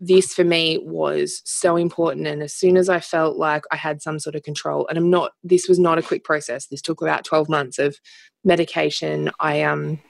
This 0.00 0.34
for 0.34 0.42
me 0.42 0.78
was 0.82 1.42
so 1.44 1.76
important. 1.76 2.26
And 2.26 2.42
as 2.42 2.52
soon 2.52 2.76
as 2.76 2.88
I 2.88 2.98
felt 2.98 3.36
like 3.36 3.64
I 3.70 3.76
had 3.76 4.02
some 4.02 4.18
sort 4.18 4.34
of 4.34 4.42
control, 4.42 4.86
and 4.88 4.98
I'm 4.98 5.10
not, 5.10 5.32
this 5.44 5.68
was 5.68 5.78
not 5.78 5.98
a 5.98 6.02
quick 6.02 6.24
process. 6.24 6.66
This 6.66 6.82
took 6.82 7.02
about 7.02 7.24
12 7.24 7.48
months 7.48 7.78
of 7.78 7.96
medication. 8.44 9.30
I, 9.38 9.62
um, 9.62 10.00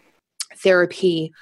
therapy, 0.56 1.32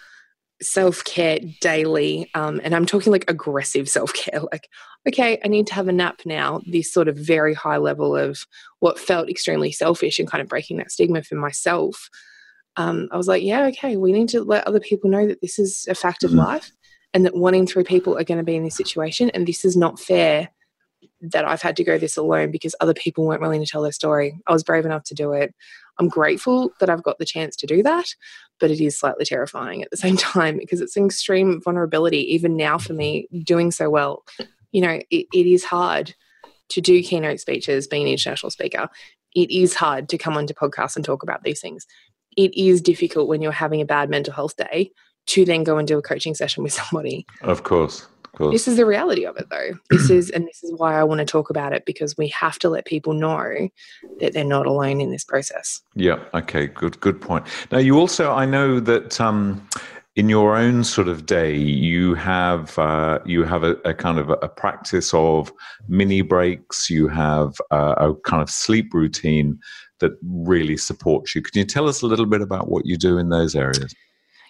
self 0.62 1.04
care 1.04 1.38
daily. 1.60 2.30
Um, 2.34 2.60
and 2.62 2.74
I'm 2.74 2.86
talking 2.86 3.12
like 3.12 3.30
aggressive 3.30 3.88
self 3.88 4.12
care, 4.14 4.40
like, 4.52 4.68
okay, 5.08 5.40
I 5.44 5.48
need 5.48 5.66
to 5.68 5.74
have 5.74 5.88
a 5.88 5.92
nap 5.92 6.22
now. 6.24 6.60
This 6.66 6.92
sort 6.92 7.08
of 7.08 7.16
very 7.16 7.54
high 7.54 7.78
level 7.78 8.16
of 8.16 8.46
what 8.80 8.98
felt 8.98 9.28
extremely 9.28 9.72
selfish 9.72 10.18
and 10.18 10.30
kind 10.30 10.42
of 10.42 10.48
breaking 10.48 10.78
that 10.78 10.90
stigma 10.90 11.22
for 11.22 11.36
myself. 11.36 12.08
Um, 12.76 13.08
I 13.10 13.16
was 13.16 13.28
like, 13.28 13.42
yeah, 13.42 13.66
okay, 13.66 13.96
we 13.96 14.12
need 14.12 14.28
to 14.30 14.42
let 14.42 14.66
other 14.66 14.80
people 14.80 15.10
know 15.10 15.26
that 15.26 15.40
this 15.40 15.58
is 15.58 15.86
a 15.88 15.94
fact 15.94 16.22
of 16.24 16.30
mm. 16.30 16.38
life 16.38 16.70
and 17.12 17.24
that 17.24 17.34
one 17.34 17.54
in 17.54 17.66
three 17.66 17.84
people 17.84 18.16
are 18.16 18.24
going 18.24 18.38
to 18.38 18.44
be 18.44 18.56
in 18.56 18.62
this 18.62 18.76
situation. 18.76 19.30
And 19.30 19.46
this 19.46 19.64
is 19.64 19.76
not 19.76 19.98
fair 19.98 20.50
that 21.20 21.44
I've 21.44 21.62
had 21.62 21.76
to 21.76 21.84
go 21.84 21.98
this 21.98 22.16
alone 22.16 22.50
because 22.50 22.74
other 22.80 22.94
people 22.94 23.26
weren't 23.26 23.42
willing 23.42 23.62
to 23.62 23.66
tell 23.66 23.82
their 23.82 23.92
story. 23.92 24.38
I 24.46 24.52
was 24.52 24.64
brave 24.64 24.86
enough 24.86 25.04
to 25.04 25.14
do 25.14 25.32
it. 25.32 25.54
I'm 26.00 26.08
grateful 26.08 26.72
that 26.80 26.88
I've 26.88 27.02
got 27.02 27.18
the 27.18 27.26
chance 27.26 27.54
to 27.56 27.66
do 27.66 27.82
that, 27.82 28.14
but 28.58 28.70
it 28.70 28.80
is 28.80 28.98
slightly 28.98 29.24
terrifying 29.24 29.82
at 29.82 29.90
the 29.90 29.96
same 29.98 30.16
time 30.16 30.56
because 30.58 30.80
it's 30.80 30.96
an 30.96 31.04
extreme 31.04 31.60
vulnerability, 31.62 32.34
even 32.34 32.56
now 32.56 32.78
for 32.78 32.94
me, 32.94 33.28
doing 33.44 33.70
so 33.70 33.90
well. 33.90 34.24
You 34.72 34.80
know, 34.80 35.00
it, 35.10 35.26
it 35.32 35.46
is 35.46 35.62
hard 35.64 36.14
to 36.70 36.80
do 36.80 37.02
keynote 37.02 37.40
speeches, 37.40 37.86
being 37.86 38.04
an 38.04 38.12
international 38.12 38.50
speaker. 38.50 38.88
It 39.34 39.50
is 39.50 39.74
hard 39.74 40.08
to 40.08 40.18
come 40.18 40.36
onto 40.36 40.54
podcasts 40.54 40.96
and 40.96 41.04
talk 41.04 41.22
about 41.22 41.42
these 41.42 41.60
things. 41.60 41.86
It 42.36 42.56
is 42.56 42.80
difficult 42.80 43.28
when 43.28 43.42
you're 43.42 43.52
having 43.52 43.80
a 43.80 43.84
bad 43.84 44.08
mental 44.08 44.32
health 44.32 44.56
day 44.56 44.92
to 45.26 45.44
then 45.44 45.64
go 45.64 45.78
and 45.78 45.86
do 45.86 45.98
a 45.98 46.02
coaching 46.02 46.34
session 46.34 46.62
with 46.62 46.72
somebody. 46.72 47.26
Of 47.42 47.64
course. 47.64 48.06
This 48.38 48.68
is 48.68 48.76
the 48.76 48.86
reality 48.86 49.24
of 49.24 49.36
it, 49.36 49.48
though. 49.50 49.72
This 49.90 50.08
is, 50.10 50.30
and 50.30 50.46
this 50.46 50.62
is 50.62 50.72
why 50.76 50.98
I 50.98 51.04
want 51.04 51.18
to 51.18 51.24
talk 51.24 51.50
about 51.50 51.72
it 51.72 51.84
because 51.84 52.16
we 52.16 52.28
have 52.28 52.58
to 52.60 52.68
let 52.68 52.84
people 52.84 53.12
know 53.12 53.68
that 54.20 54.32
they're 54.32 54.44
not 54.44 54.66
alone 54.66 55.00
in 55.00 55.10
this 55.10 55.24
process. 55.24 55.82
Yeah. 55.94 56.22
Okay. 56.34 56.66
Good. 56.66 57.00
Good 57.00 57.20
point. 57.20 57.46
Now, 57.70 57.78
you 57.78 57.98
also, 57.98 58.32
I 58.32 58.46
know 58.46 58.80
that 58.80 59.20
um, 59.20 59.66
in 60.16 60.28
your 60.28 60.56
own 60.56 60.84
sort 60.84 61.08
of 61.08 61.26
day, 61.26 61.56
you 61.56 62.14
have 62.14 62.78
uh, 62.78 63.20
you 63.24 63.44
have 63.44 63.62
a, 63.62 63.76
a, 63.84 63.94
kind 63.94 64.18
of 64.18 64.30
a, 64.30 64.34
a, 64.34 64.48
practice 64.48 65.14
of 65.14 65.52
mini 65.88 66.22
breaks. 66.22 66.90
You 66.90 67.08
have 67.08 67.54
uh, 67.70 67.94
a 67.96 68.14
kind 68.14 68.42
of 68.42 68.50
sleep 68.50 68.92
routine 68.92 69.58
that 70.00 70.12
really 70.22 70.76
supports 70.76 71.34
you. 71.34 71.42
Can 71.42 71.58
you 71.58 71.64
tell 71.64 71.88
us 71.88 72.02
a 72.02 72.06
little 72.06 72.26
bit 72.26 72.42
about 72.42 72.68
what 72.68 72.86
you 72.86 72.96
do 72.96 73.18
in 73.18 73.28
those 73.28 73.54
areas? 73.54 73.94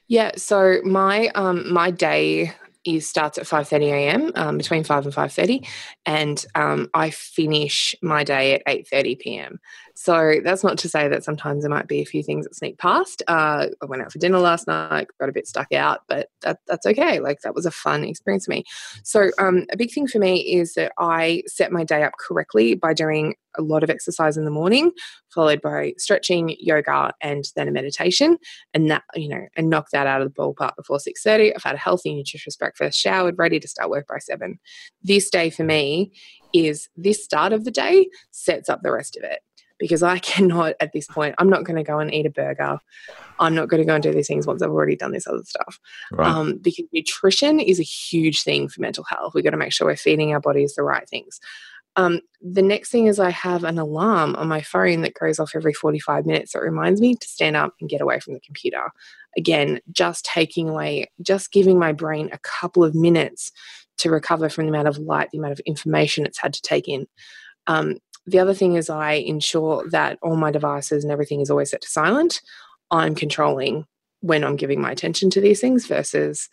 Yeah, 0.09 0.33
so 0.37 0.81
my 0.85 1.29
um 1.35 1.71
my 1.73 1.91
day 1.91 2.53
is 2.85 3.09
starts 3.09 3.39
at 3.39 3.45
5.30 3.45 3.83
a.m 3.93 4.33
um, 4.35 4.59
between 4.59 4.85
5 4.85 5.07
and 5.07 5.15
5.30 5.15 5.67
and 6.07 6.45
um, 6.55 6.89
i 6.95 7.11
finish 7.11 7.95
my 8.03 8.25
day 8.25 8.55
at 8.55 8.67
8.30 8.67 9.19
p.m 9.19 9.61
so 10.03 10.37
that's 10.43 10.65
not 10.65 10.79
to 10.79 10.89
say 10.89 11.09
that 11.09 11.23
sometimes 11.23 11.63
there 11.63 11.71
might 11.71 11.87
be 11.87 12.01
a 12.01 12.07
few 12.07 12.23
things 12.23 12.47
that 12.47 12.55
sneak 12.55 12.79
past 12.79 13.23
uh, 13.29 13.67
i 13.83 13.87
went 13.87 14.03
out 14.03 14.11
for 14.11 14.19
dinner 14.19 14.39
last 14.39 14.67
night 14.67 15.09
got 15.19 15.29
a 15.29 15.33
bit 15.33 15.47
stuck 15.47 15.71
out 15.73 16.01
but 16.09 16.29
that, 16.41 16.59
that's 16.67 16.87
okay 16.87 17.21
like 17.21 17.41
that 17.43 17.55
was 17.55 17.67
a 17.67 17.71
fun 17.71 18.05
experience 18.05 18.47
for 18.47 18.53
me 18.53 18.65
so 19.03 19.31
um, 19.39 19.67
a 19.73 19.77
big 19.77 19.93
thing 19.93 20.07
for 20.07 20.19
me 20.19 20.41
is 20.41 20.75
that 20.75 20.93
i 20.99 21.43
set 21.47 21.71
my 21.71 21.85
day 21.85 22.03
up 22.03 22.15
correctly 22.19 22.75
by 22.75 22.95
doing 22.95 23.35
a 23.59 23.63
lot 23.63 23.83
of 23.83 23.91
exercise 23.91 24.37
in 24.37 24.45
the 24.45 24.51
morning, 24.51 24.93
followed 25.35 25.61
by 25.61 25.93
stretching, 25.99 26.57
yoga, 26.59 27.13
and 27.21 27.45
then 27.57 27.69
a 27.69 27.73
meditation. 27.73 28.39
And 28.75 28.91
that, 28.91 29.03
you 29.15 29.29
know, 29.29 29.47
and 29.57 29.71
knock 29.71 29.91
that 29.93 30.07
out 30.07 30.23
of 30.23 30.33
the 30.33 30.41
ballpark 30.41 30.77
before 30.77 30.99
6.30. 30.99 31.53
I've 31.55 31.63
had 31.63 31.75
a 31.75 31.79
healthy, 31.79 32.15
nutritious 32.15 32.57
breakfast, 32.57 32.99
showered, 32.99 33.39
ready 33.39 33.61
to 33.61 33.69
start 33.69 33.91
work 33.91 34.07
by 34.07 34.19
7. 34.19 34.59
This 35.03 35.31
day 35.31 35.51
for 35.51 35.65
me 35.65 36.13
is 36.53 36.89
this 36.97 37.23
start 37.25 37.53
of 37.53 37.65
the 37.65 37.71
day 37.71 38.09
sets 38.31 38.69
up 38.69 38.83
the 38.83 38.93
rest 38.93 39.17
of 39.17 39.25
it. 39.25 39.41
Because 39.81 40.05
I 40.05 40.19
cannot 40.31 40.75
at 40.79 40.93
this 40.93 41.09
point, 41.09 41.35
I'm 41.39 41.51
not 41.51 41.65
going 41.65 41.77
to 41.77 41.83
go 41.83 41.99
and 41.99 42.15
eat 42.15 42.27
a 42.27 42.31
burger. 42.31 42.79
I'm 43.41 43.55
not 43.55 43.69
going 43.69 43.81
to 43.81 43.87
go 43.87 43.95
and 43.95 44.03
do 44.03 44.13
these 44.13 44.29
things 44.29 44.47
once 44.47 44.63
I've 44.63 44.71
already 44.71 44.97
done 44.97 45.13
this 45.13 45.27
other 45.27 45.43
stuff. 45.45 45.81
Right. 46.13 46.31
Um, 46.31 46.59
because 46.59 46.85
nutrition 46.93 47.59
is 47.59 47.81
a 47.81 47.85
huge 47.85 48.43
thing 48.43 48.69
for 48.69 48.81
mental 48.81 49.05
health. 49.05 49.33
We've 49.35 49.43
got 49.43 49.51
to 49.51 49.57
make 49.57 49.73
sure 49.73 49.89
we're 49.89 49.97
feeding 49.97 50.33
our 50.33 50.41
bodies 50.41 50.75
the 50.75 50.83
right 50.85 51.09
things. 51.09 51.41
Um, 51.97 52.21
the 52.41 52.63
next 52.63 52.91
thing 52.91 53.07
is 53.07 53.19
I 53.19 53.31
have 53.31 53.65
an 53.65 53.79
alarm 53.79 54.37
on 54.37 54.49
my 54.49 54.61
phone 54.61 55.01
that 55.03 55.15
goes 55.15 55.39
off 55.39 55.53
every 55.55 55.73
45 55.73 56.25
minutes 56.25 56.53
that 56.53 56.61
reminds 56.61 57.01
me 57.01 57.17
to 57.17 57.29
stand 57.29 57.57
up 57.57 57.75
and 57.81 57.91
get 57.91 58.01
away 58.01 58.21
from 58.21 58.35
the 58.35 58.41
computer. 58.41 58.91
Again, 59.37 59.81
just 59.91 60.25
taking 60.25 60.69
away, 60.69 61.11
just 61.21 61.53
giving 61.53 61.79
my 61.79 61.93
brain 61.93 62.31
a 62.33 62.39
couple 62.39 62.85
of 62.85 62.95
minutes 62.95 63.51
to 63.99 64.11
recover 64.11 64.49
from 64.49 64.65
the 64.65 64.71
amount 64.71 64.89
of 64.89 64.99
light, 64.99 65.31
the 65.31 65.39
amount 65.39 65.53
of 65.53 65.61
information 65.61 66.25
it's 66.25 66.41
had 66.41 66.55
to 66.55 66.63
take 66.63 66.89
in. 66.89 67.07
Um, 67.67 67.97
the 68.31 68.39
other 68.39 68.55
thing 68.55 68.77
is 68.77 68.89
I 68.89 69.13
ensure 69.13 69.89
that 69.91 70.19
all 70.23 70.37
my 70.37 70.51
devices 70.51 71.05
and 71.05 71.13
everything 71.13 71.41
is 71.41 71.51
always 71.51 71.71
set 71.71 71.83
to 71.83 71.89
silent. 71.89 72.41
I'm 72.91 73.15
controlling 73.15 73.87
when 74.21 74.45
I'm 74.45 74.57
giving 74.57 74.81
my 74.81 74.91
attention 74.91 75.31
to 75.31 75.41
these 75.41 75.61
things 75.61 75.87
versus 75.87 76.49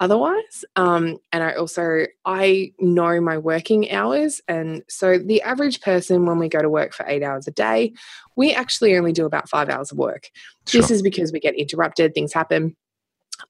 otherwise. 0.00 0.64
Um, 0.74 1.18
and 1.32 1.44
i 1.44 1.52
also 1.52 2.06
i 2.24 2.72
know 2.80 3.20
my 3.20 3.38
working 3.38 3.90
hours. 3.92 4.40
And 4.48 4.82
so 4.88 5.18
the 5.18 5.42
average 5.42 5.80
person 5.80 6.26
when 6.26 6.38
we 6.38 6.48
go 6.48 6.60
to 6.62 6.68
work 6.68 6.92
for 6.92 7.06
eight 7.06 7.22
hours 7.22 7.46
a 7.46 7.52
day 7.52 7.92
we 8.36 8.52
actually 8.52 8.96
only 8.96 9.12
do 9.12 9.26
about 9.26 9.48
five 9.48 9.68
hours 9.68 9.92
of 9.92 9.98
work. 9.98 10.30
Sure. 10.66 10.80
this 10.80 10.90
is 10.90 11.02
because 11.02 11.32
we 11.32 11.40
get 11.40 11.54
interrupted 11.54 12.14
things 12.14 12.32
happen. 12.32 12.76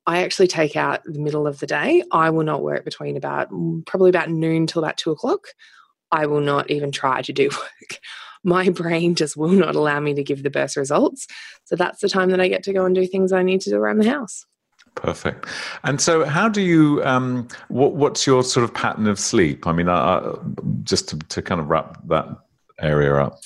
I 0.07 0.23
actually 0.23 0.49
take 0.49 0.77
out 0.77 1.03
the 1.05 1.19
middle 1.19 1.47
of 1.47 1.61
the 1.61 1.67
day. 1.67 2.03
I 2.11 2.31
will 2.31 2.45
not 2.45 2.63
work 2.63 2.85
between 2.85 3.17
about 3.17 3.51
mm, 3.51 3.87
probably 3.87 4.11
about 4.11 4.31
noon 4.31 4.67
till 4.67 4.83
about 4.83 4.97
two 4.97 5.11
o'clock 5.13 5.47
i 6.15 6.27
will 6.27 6.41
not 6.41 6.71
even 6.71 6.91
try 6.91 7.21
to 7.23 7.33
do 7.33 7.49
work 7.53 7.99
my 8.43 8.69
brain 8.69 9.15
just 9.15 9.37
will 9.37 9.49
not 9.49 9.75
allow 9.75 9.99
me 10.01 10.15
to 10.15 10.23
give 10.23 10.43
the 10.43 10.51
best 10.51 10.77
results 10.77 11.27
so 11.65 11.77
that's 11.77 12.01
the 12.01 12.09
time 12.09 12.31
that 12.31 12.41
i 12.41 12.49
get 12.49 12.63
to 12.63 12.73
go 12.73 12.85
and 12.85 12.95
do 12.95 13.07
things 13.07 13.33
i 13.33 13.43
need 13.43 13.61
to 13.61 13.71
do 13.71 13.77
around 13.77 13.99
the 13.99 14.09
house 14.09 14.47
Perfect. 14.95 15.47
And 15.83 16.01
so, 16.01 16.25
how 16.25 16.49
do 16.49 16.61
you? 16.61 17.03
Um, 17.05 17.49
what, 17.69 17.95
what's 17.95 18.27
your 18.27 18.45
sort 18.45 18.63
of 18.63 18.73
pattern 18.73 19.07
of 19.07 19.19
sleep? 19.19 19.67
I 19.67 19.73
mean, 19.73 19.89
uh, 19.89 20.37
just 20.85 21.09
to, 21.09 21.19
to 21.19 21.43
kind 21.43 21.61
of 21.61 21.69
wrap 21.69 21.99
that 22.07 22.29
area 22.79 23.17
up. 23.17 23.41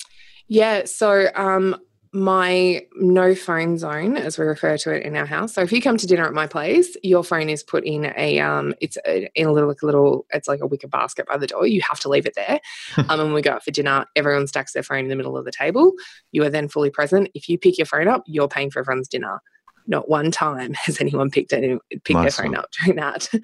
Yeah. 0.47 0.85
So, 0.85 1.29
um, 1.35 1.75
my 2.11 2.85
no 2.95 3.35
phone 3.35 3.77
zone, 3.77 4.17
as 4.17 4.37
we 4.37 4.45
refer 4.45 4.77
to 4.77 4.95
it 4.95 5.03
in 5.03 5.15
our 5.15 5.25
house. 5.25 5.53
So 5.53 5.61
if 5.61 5.71
you 5.71 5.81
come 5.81 5.97
to 5.97 6.07
dinner 6.07 6.25
at 6.25 6.33
my 6.33 6.47
place, 6.47 6.97
your 7.03 7.23
phone 7.23 7.49
is 7.49 7.61
put 7.61 7.85
in 7.85 8.11
a 8.17 8.39
um, 8.39 8.73
it's 8.81 8.97
a, 9.05 9.29
in 9.35 9.47
a 9.47 9.51
little 9.51 9.69
like 9.69 9.81
a 9.83 9.85
little, 9.85 10.25
it's 10.33 10.47
like 10.47 10.61
a 10.61 10.67
wicker 10.67 10.87
basket 10.87 11.27
by 11.27 11.37
the 11.37 11.47
door. 11.47 11.67
You 11.67 11.81
have 11.81 11.99
to 12.01 12.09
leave 12.09 12.25
it 12.25 12.33
there. 12.35 12.59
um, 12.97 13.05
and 13.09 13.23
when 13.23 13.33
we 13.33 13.41
go 13.41 13.51
out 13.51 13.63
for 13.63 13.71
dinner, 13.71 14.05
everyone 14.15 14.47
stacks 14.47 14.73
their 14.73 14.83
phone 14.83 14.99
in 14.99 15.09
the 15.09 15.15
middle 15.15 15.37
of 15.37 15.45
the 15.45 15.51
table. 15.51 15.93
You 16.31 16.43
are 16.43 16.49
then 16.49 16.67
fully 16.67 16.89
present. 16.89 17.29
If 17.33 17.47
you 17.47 17.57
pick 17.57 17.77
your 17.77 17.85
phone 17.85 18.07
up, 18.07 18.23
you're 18.25 18.47
paying 18.47 18.71
for 18.71 18.79
everyone's 18.79 19.07
dinner 19.07 19.41
not 19.87 20.07
one 20.07 20.29
time 20.29 20.73
has 20.73 21.01
anyone 21.01 21.31
picked 21.31 21.51
any, 21.51 21.77
picked 21.89 22.11
nice 22.11 22.37
their 22.37 22.45
phone 22.45 22.55
up 22.55 22.69
during 22.71 22.97
that. 22.97 23.27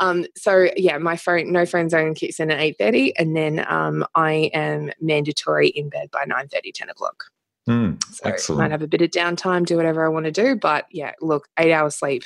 Um, 0.00 0.26
so 0.36 0.68
yeah, 0.76 0.96
my 0.98 1.16
phone 1.16 1.50
no 1.50 1.66
phone 1.66 1.88
zone 1.88 2.14
kicks 2.14 2.38
in 2.38 2.52
at 2.52 2.60
eight 2.60 2.76
thirty, 2.78 3.16
and 3.16 3.34
then 3.34 3.64
um, 3.68 4.04
I 4.14 4.50
am 4.54 4.92
mandatory 5.00 5.68
in 5.68 5.88
bed 5.88 6.10
by 6.12 6.24
9:30, 6.24 6.72
10 6.72 6.90
o'clock. 6.90 7.24
Mm, 7.68 8.02
so 8.04 8.20
excellent. 8.24 8.60
might 8.60 8.70
have 8.70 8.82
a 8.82 8.88
bit 8.88 9.02
of 9.02 9.10
downtime, 9.10 9.66
do 9.66 9.76
whatever 9.76 10.04
I 10.04 10.08
want 10.08 10.24
to 10.24 10.32
do, 10.32 10.56
but 10.56 10.86
yeah, 10.90 11.12
look, 11.20 11.48
eight 11.58 11.72
hours 11.72 11.96
sleep. 11.96 12.24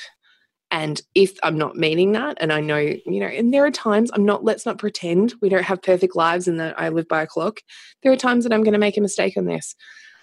And 0.71 1.01
if 1.13 1.37
I'm 1.43 1.57
not 1.57 1.75
meaning 1.75 2.13
that, 2.13 2.37
and 2.39 2.51
I 2.51 2.61
know, 2.61 2.77
you 2.77 3.19
know, 3.19 3.27
and 3.27 3.53
there 3.53 3.65
are 3.65 3.71
times 3.71 4.09
I'm 4.13 4.25
not, 4.25 4.43
let's 4.43 4.65
not 4.65 4.79
pretend 4.79 5.35
we 5.41 5.49
don't 5.49 5.63
have 5.63 5.83
perfect 5.83 6.15
lives 6.15 6.47
and 6.47 6.59
that 6.59 6.79
I 6.79 6.89
live 6.89 7.07
by 7.07 7.21
a 7.21 7.27
clock. 7.27 7.59
There 8.01 8.11
are 8.11 8.17
times 8.17 8.43
that 8.43 8.53
I'm 8.53 8.63
going 8.63 8.73
to 8.73 8.79
make 8.79 8.97
a 8.97 9.01
mistake 9.01 9.37
on 9.37 9.45
this. 9.45 9.75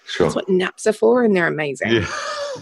Sure. 0.06 0.26
That's 0.26 0.34
what 0.34 0.48
naps 0.48 0.86
are 0.86 0.92
for, 0.92 1.22
and 1.22 1.36
they're 1.36 1.46
amazing. 1.46 1.92
Yeah. 1.92 2.06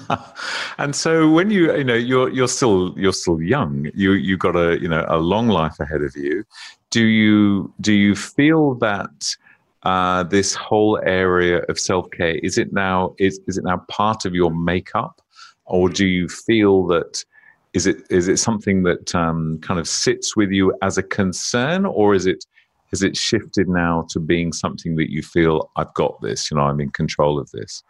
and 0.78 0.94
so 0.94 1.30
when 1.30 1.50
you 1.50 1.74
you 1.74 1.84
know 1.84 1.94
you're 1.94 2.28
you're 2.28 2.48
still 2.48 2.92
you're 2.98 3.12
still 3.12 3.40
young. 3.40 3.90
You 3.94 4.12
you 4.12 4.36
got 4.36 4.54
a 4.54 4.78
you 4.78 4.88
know 4.88 5.06
a 5.08 5.16
long 5.16 5.48
life 5.48 5.80
ahead 5.80 6.02
of 6.02 6.14
you. 6.14 6.44
Do 6.90 7.04
you 7.04 7.72
do 7.80 7.94
you 7.94 8.14
feel 8.14 8.74
that 8.76 9.36
uh, 9.84 10.24
this 10.24 10.54
whole 10.54 11.00
area 11.04 11.62
of 11.68 11.78
self 11.78 12.10
care 12.10 12.36
is 12.42 12.58
it 12.58 12.72
now 12.72 13.14
is 13.18 13.40
is 13.46 13.58
it 13.58 13.64
now 13.64 13.84
part 13.88 14.24
of 14.24 14.34
your 14.34 14.50
makeup, 14.50 15.20
or 15.64 15.88
do 15.88 16.06
you 16.06 16.28
feel 16.28 16.86
that? 16.88 17.24
Is 17.74 17.86
it 17.86 17.98
is 18.10 18.28
it 18.28 18.38
something 18.38 18.82
that 18.84 19.14
um, 19.14 19.58
kind 19.60 19.78
of 19.78 19.86
sits 19.86 20.34
with 20.34 20.50
you 20.50 20.74
as 20.82 20.98
a 20.98 21.02
concern, 21.02 21.84
or 21.84 22.14
is 22.14 22.26
it 22.26 22.44
has 22.90 23.02
it 23.02 23.16
shifted 23.16 23.68
now 23.68 24.06
to 24.10 24.18
being 24.18 24.52
something 24.52 24.96
that 24.96 25.10
you 25.10 25.22
feel 25.22 25.70
I've 25.76 25.92
got 25.94 26.20
this, 26.22 26.50
you 26.50 26.56
know, 26.56 26.64
I'm 26.64 26.80
in 26.80 26.90
control 26.90 27.38
of 27.38 27.50
this? 27.50 27.82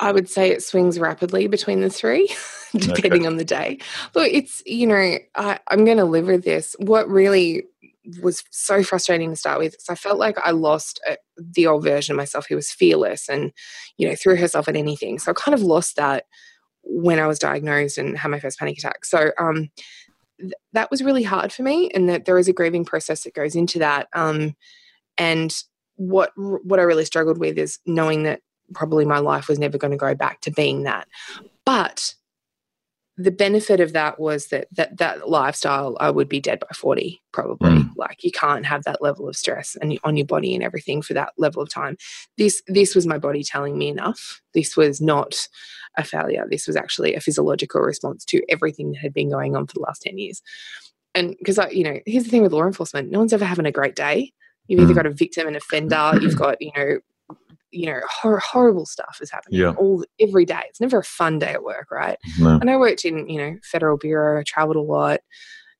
I 0.00 0.12
would 0.12 0.30
say 0.30 0.50
it 0.50 0.62
swings 0.62 0.98
rapidly 0.98 1.46
between 1.46 1.82
the 1.82 1.90
three, 1.90 2.34
depending 2.72 3.22
okay. 3.22 3.26
on 3.26 3.36
the 3.36 3.44
day. 3.44 3.78
Look, 4.14 4.28
it's, 4.32 4.62
you 4.64 4.86
know, 4.86 5.18
I, 5.34 5.58
I'm 5.68 5.84
going 5.84 5.98
to 5.98 6.04
live 6.04 6.26
with 6.26 6.42
this. 6.42 6.74
What 6.78 7.08
really 7.08 7.64
was 8.22 8.44
so 8.50 8.82
frustrating 8.82 9.30
to 9.30 9.36
start 9.36 9.58
with 9.58 9.72
because 9.72 9.88
I 9.88 9.94
felt 9.94 10.18
like 10.18 10.38
I 10.38 10.50
lost 10.50 11.00
uh, 11.08 11.16
the 11.36 11.66
old 11.66 11.84
version 11.84 12.14
of 12.14 12.16
myself 12.16 12.46
who 12.48 12.56
was 12.56 12.70
fearless 12.70 13.28
and, 13.28 13.52
you 13.96 14.08
know, 14.08 14.14
threw 14.14 14.36
herself 14.36 14.68
at 14.68 14.76
anything. 14.76 15.18
So 15.18 15.30
I 15.30 15.34
kind 15.34 15.54
of 15.54 15.62
lost 15.62 15.96
that 15.96 16.24
when 16.82 17.18
I 17.18 17.26
was 17.26 17.38
diagnosed 17.38 17.98
and 17.98 18.16
had 18.16 18.30
my 18.30 18.40
first 18.40 18.58
panic 18.58 18.78
attack. 18.78 19.04
So 19.04 19.30
um, 19.38 19.70
th- 20.40 20.52
that 20.72 20.90
was 20.90 21.02
really 21.02 21.22
hard 21.22 21.52
for 21.52 21.62
me, 21.62 21.90
and 21.90 22.08
that 22.08 22.24
there 22.24 22.38
is 22.38 22.48
a 22.48 22.52
grieving 22.52 22.84
process 22.84 23.24
that 23.24 23.34
goes 23.34 23.54
into 23.54 23.78
that. 23.80 24.08
Um, 24.14 24.56
and 25.18 25.54
what 25.96 26.32
what 26.36 26.80
I 26.80 26.84
really 26.84 27.04
struggled 27.04 27.38
with 27.38 27.58
is 27.58 27.78
knowing 27.84 28.22
that 28.22 28.40
probably 28.74 29.04
my 29.04 29.18
life 29.18 29.48
was 29.48 29.58
never 29.58 29.78
going 29.78 29.90
to 29.90 29.96
go 29.96 30.14
back 30.14 30.40
to 30.42 30.50
being 30.50 30.84
that. 30.84 31.06
But 31.66 32.14
the 33.22 33.30
benefit 33.30 33.80
of 33.80 33.92
that 33.92 34.18
was 34.18 34.46
that 34.46 34.66
that 34.72 34.96
that 34.96 35.28
lifestyle 35.28 35.96
I 36.00 36.10
would 36.10 36.28
be 36.28 36.40
dead 36.40 36.60
by 36.60 36.68
40 36.74 37.20
probably. 37.32 37.70
Mm. 37.70 37.90
like 37.96 38.24
you 38.24 38.32
can't 38.32 38.64
have 38.64 38.84
that 38.84 39.02
level 39.02 39.28
of 39.28 39.36
stress 39.36 39.76
and 39.80 39.98
on 40.04 40.16
your 40.16 40.26
body 40.26 40.54
and 40.54 40.64
everything 40.64 41.02
for 41.02 41.12
that 41.14 41.32
level 41.36 41.62
of 41.62 41.68
time. 41.68 41.96
This 42.38 42.62
this 42.66 42.94
was 42.94 43.06
my 43.06 43.18
body 43.18 43.44
telling 43.44 43.76
me 43.76 43.88
enough. 43.88 44.40
This 44.54 44.76
was 44.76 45.00
not 45.00 45.48
a 45.96 46.04
failure. 46.04 46.46
This 46.50 46.66
was 46.66 46.76
actually 46.76 47.14
a 47.14 47.20
physiological 47.20 47.82
response 47.82 48.24
to 48.26 48.42
everything 48.48 48.92
that 48.92 49.00
had 49.00 49.12
been 49.12 49.30
going 49.30 49.54
on 49.54 49.66
for 49.66 49.74
the 49.74 49.80
last 49.80 50.02
10 50.02 50.16
years. 50.16 50.40
And 51.14 51.36
because 51.38 51.58
I 51.58 51.68
you 51.68 51.84
know 51.84 51.98
here's 52.06 52.24
the 52.24 52.30
thing 52.30 52.42
with 52.42 52.52
law 52.52 52.64
enforcement 52.64 53.10
no 53.10 53.18
one's 53.18 53.34
ever 53.34 53.44
having 53.44 53.66
a 53.66 53.72
great 53.72 53.96
day. 53.96 54.32
You've 54.66 54.80
either 54.80 54.92
mm. 54.92 54.96
got 54.96 55.06
a 55.06 55.10
victim 55.10 55.46
and 55.46 55.56
offender 55.56 56.12
you've 56.20 56.38
got 56.38 56.56
you 56.60 56.72
know 56.74 57.00
you 57.70 57.86
know 57.86 58.00
hor- 58.08 58.40
horrible 58.40 58.86
stuff 58.86 59.18
is 59.20 59.30
happening 59.30 59.60
yeah. 59.60 59.72
all 59.72 60.04
every 60.18 60.44
day. 60.44 60.62
It's 60.68 60.80
never 60.80 60.98
a 60.98 61.04
fun 61.04 61.38
day 61.38 61.52
at 61.52 61.62
work 61.62 61.90
right? 61.90 62.18
No. 62.38 62.58
and 62.60 62.70
i 62.70 62.76
worked 62.76 63.04
in 63.04 63.28
you 63.28 63.38
know 63.38 63.56
federal 63.62 63.96
bureau 63.96 64.42
traveled 64.44 64.76
a 64.76 64.80
lot. 64.80 65.20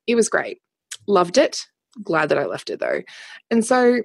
It 0.07 0.15
was 0.15 0.29
great. 0.29 0.61
Loved 1.07 1.37
it. 1.37 1.65
Glad 2.03 2.29
that 2.29 2.37
i 2.37 2.45
left 2.45 2.69
it 2.69 2.79
though. 2.79 3.01
And 3.49 3.65
so 3.65 4.01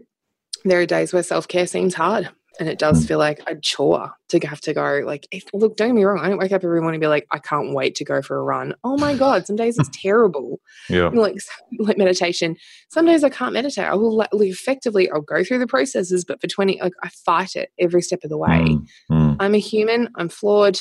there 0.65 0.81
are 0.81 0.87
days 0.87 1.13
where 1.13 1.23
self-care 1.23 1.67
seems 1.67 1.95
hard 1.95 2.31
and 2.59 2.69
it 2.69 2.79
does 2.79 3.05
mm. 3.05 3.09
feel 3.09 3.19
like 3.19 3.41
a 3.47 3.57
chore 3.57 4.13
to 4.29 4.39
have 4.41 4.61
to 4.61 4.75
go 4.75 5.03
like 5.05 5.27
if, 5.31 5.45
look 5.53 5.77
don't 5.77 5.89
get 5.89 5.95
me 5.95 6.05
wrong 6.05 6.19
i 6.19 6.29
don't 6.29 6.39
wake 6.39 6.53
up 6.53 6.65
every 6.65 6.81
morning 6.81 6.97
and 6.97 7.01
be 7.01 7.07
like 7.07 7.27
i 7.31 7.39
can't 7.39 7.75
wait 7.75 7.95
to 7.95 8.05
go 8.05 8.23
for 8.23 8.39
a 8.39 8.43
run. 8.43 8.75
Oh 8.85 8.97
my 8.97 9.15
god 9.19 9.47
some 9.47 9.57
days 9.57 9.79
it's 9.79 9.91
terrible. 9.93 10.61
Yeah. 10.89 11.09
Like 11.09 11.37
like 11.79 11.99
meditation. 11.99 12.57
Some 12.89 13.07
days 13.07 13.25
i 13.25 13.29
can't 13.29 13.53
meditate. 13.53 13.85
I 13.85 13.95
will 13.95 14.17
like, 14.17 14.29
effectively 14.33 15.11
i'll 15.11 15.21
go 15.21 15.45
through 15.45 15.59
the 15.59 15.67
processes 15.67 16.25
but 16.25 16.41
for 16.41 16.47
20 16.47 16.81
like 16.83 16.93
i 17.03 17.09
fight 17.09 17.57
it 17.57 17.71
every 17.79 18.03
step 18.03 18.21
of 18.25 18.31
the 18.31 18.39
way. 18.39 18.49
Mm. 18.49 18.87
Mm. 19.11 19.37
i'm 19.41 19.55
a 19.55 19.59
human 19.59 20.09
i'm 20.17 20.29
flawed 20.29 20.79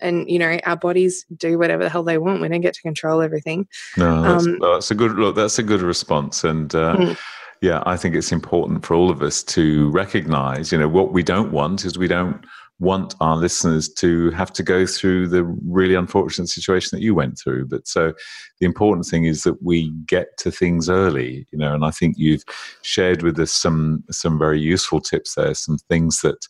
and 0.00 0.30
you 0.30 0.38
know 0.38 0.58
our 0.64 0.76
bodies 0.76 1.26
do 1.36 1.58
whatever 1.58 1.82
the 1.82 1.90
hell 1.90 2.04
they 2.04 2.18
want. 2.18 2.40
We 2.40 2.48
don't 2.48 2.60
get 2.60 2.74
to 2.74 2.82
control 2.82 3.20
everything. 3.20 3.66
No 3.96 4.22
that's, 4.22 4.46
um, 4.46 4.58
that's 4.60 4.90
a 4.90 4.94
good 4.94 5.12
look 5.12 5.34
that's 5.36 5.58
a 5.58 5.62
good 5.62 5.82
response 5.82 6.44
and 6.44 6.74
uh, 6.74 6.96
mm 6.96 7.18
yeah, 7.64 7.82
I 7.86 7.96
think 7.96 8.14
it's 8.14 8.30
important 8.30 8.84
for 8.84 8.92
all 8.92 9.10
of 9.10 9.22
us 9.22 9.42
to 9.44 9.88
recognize, 9.90 10.70
you 10.70 10.76
know, 10.76 10.86
what 10.86 11.14
we 11.14 11.22
don't 11.22 11.50
want 11.50 11.86
is 11.86 11.96
we 11.96 12.08
don't 12.08 12.44
want 12.78 13.14
our 13.22 13.38
listeners 13.38 13.88
to 13.88 14.30
have 14.32 14.52
to 14.52 14.62
go 14.62 14.84
through 14.84 15.28
the 15.28 15.44
really 15.64 15.94
unfortunate 15.94 16.48
situation 16.48 16.90
that 16.92 17.02
you 17.02 17.14
went 17.14 17.38
through. 17.38 17.64
But 17.64 17.88
so 17.88 18.12
the 18.60 18.66
important 18.66 19.06
thing 19.06 19.24
is 19.24 19.44
that 19.44 19.62
we 19.62 19.88
get 20.04 20.36
to 20.40 20.50
things 20.50 20.90
early, 20.90 21.46
you 21.52 21.58
know, 21.58 21.72
and 21.72 21.86
I 21.86 21.90
think 21.90 22.16
you've 22.18 22.44
shared 22.82 23.22
with 23.22 23.40
us 23.40 23.52
some 23.52 24.04
some 24.10 24.38
very 24.38 24.60
useful 24.60 25.00
tips 25.00 25.34
there, 25.34 25.54
some 25.54 25.78
things 25.88 26.20
that 26.20 26.46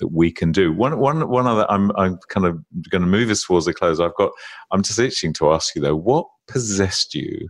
that 0.00 0.08
we 0.08 0.30
can 0.30 0.52
do. 0.52 0.70
One 0.70 0.98
one 0.98 1.30
one 1.30 1.46
other 1.46 1.64
I'm 1.70 1.92
I'm 1.96 2.18
kind 2.28 2.44
of 2.44 2.62
going 2.90 3.02
to 3.02 3.08
move 3.08 3.30
us 3.30 3.42
towards 3.42 3.64
the 3.64 3.72
close. 3.72 4.00
I've 4.00 4.16
got 4.16 4.32
I'm 4.70 4.82
just 4.82 4.98
itching 4.98 5.32
to 5.34 5.50
ask 5.50 5.74
you 5.74 5.80
though, 5.80 5.96
what 5.96 6.26
possessed 6.46 7.14
you 7.14 7.48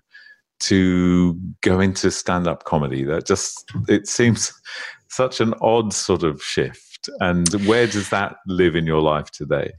to 0.60 1.38
go 1.62 1.80
into 1.80 2.10
stand-up 2.10 2.64
comedy. 2.64 3.04
That 3.04 3.26
just 3.26 3.70
it 3.88 4.08
seems 4.08 4.52
such 5.08 5.40
an 5.40 5.54
odd 5.60 5.92
sort 5.92 6.22
of 6.22 6.42
shift. 6.42 7.08
And 7.20 7.48
where 7.66 7.86
does 7.86 8.10
that 8.10 8.36
live 8.46 8.76
in 8.76 8.86
your 8.86 9.00
life 9.00 9.30
today? 9.30 9.72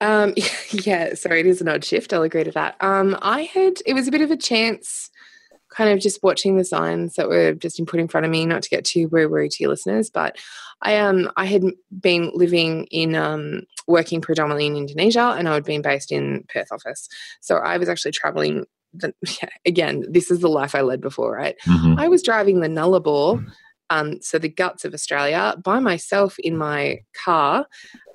Um 0.00 0.34
yeah 0.70 1.14
sorry 1.14 1.40
it 1.40 1.46
is 1.46 1.60
an 1.60 1.68
odd 1.68 1.84
shift. 1.84 2.12
I'll 2.12 2.22
agree 2.22 2.44
to 2.44 2.52
that. 2.52 2.76
Um 2.80 3.16
i 3.22 3.42
had 3.42 3.74
it 3.86 3.94
was 3.94 4.08
a 4.08 4.10
bit 4.10 4.22
of 4.22 4.30
a 4.30 4.36
chance 4.36 5.10
kind 5.68 5.90
of 5.90 5.98
just 5.98 6.22
watching 6.22 6.56
the 6.56 6.64
signs 6.64 7.14
that 7.14 7.28
were 7.28 7.52
just 7.52 7.84
put 7.86 8.00
in 8.00 8.08
front 8.08 8.24
of 8.24 8.30
me 8.30 8.46
not 8.46 8.62
to 8.62 8.70
get 8.70 8.84
too 8.84 9.08
woo 9.08 9.28
woo 9.28 9.48
to 9.48 9.56
your 9.60 9.70
listeners 9.70 10.10
but 10.10 10.38
i 10.82 10.96
um 10.96 11.30
i 11.36 11.44
had 11.44 11.62
been 12.00 12.30
living 12.34 12.84
in 12.90 13.14
um 13.14 13.62
working 13.86 14.20
predominantly 14.20 14.66
in 14.66 14.76
indonesia 14.76 15.34
and 15.36 15.48
i 15.48 15.54
had 15.54 15.64
been 15.64 15.82
based 15.82 16.12
in 16.12 16.44
perth 16.48 16.68
office. 16.70 17.08
So 17.40 17.56
i 17.56 17.76
was 17.78 17.88
actually 17.88 18.12
traveling 18.12 18.64
the, 18.98 19.48
again, 19.66 20.04
this 20.08 20.30
is 20.30 20.40
the 20.40 20.48
life 20.48 20.74
I 20.74 20.82
led 20.82 21.00
before, 21.00 21.32
right? 21.32 21.56
Mm-hmm. 21.66 21.98
I 21.98 22.08
was 22.08 22.22
driving 22.22 22.60
the 22.60 22.68
Nullarbor, 22.68 23.44
um, 23.90 24.20
so 24.20 24.38
the 24.38 24.48
guts 24.48 24.84
of 24.84 24.94
Australia, 24.94 25.54
by 25.62 25.78
myself 25.78 26.38
in 26.38 26.56
my 26.56 27.00
car 27.24 27.66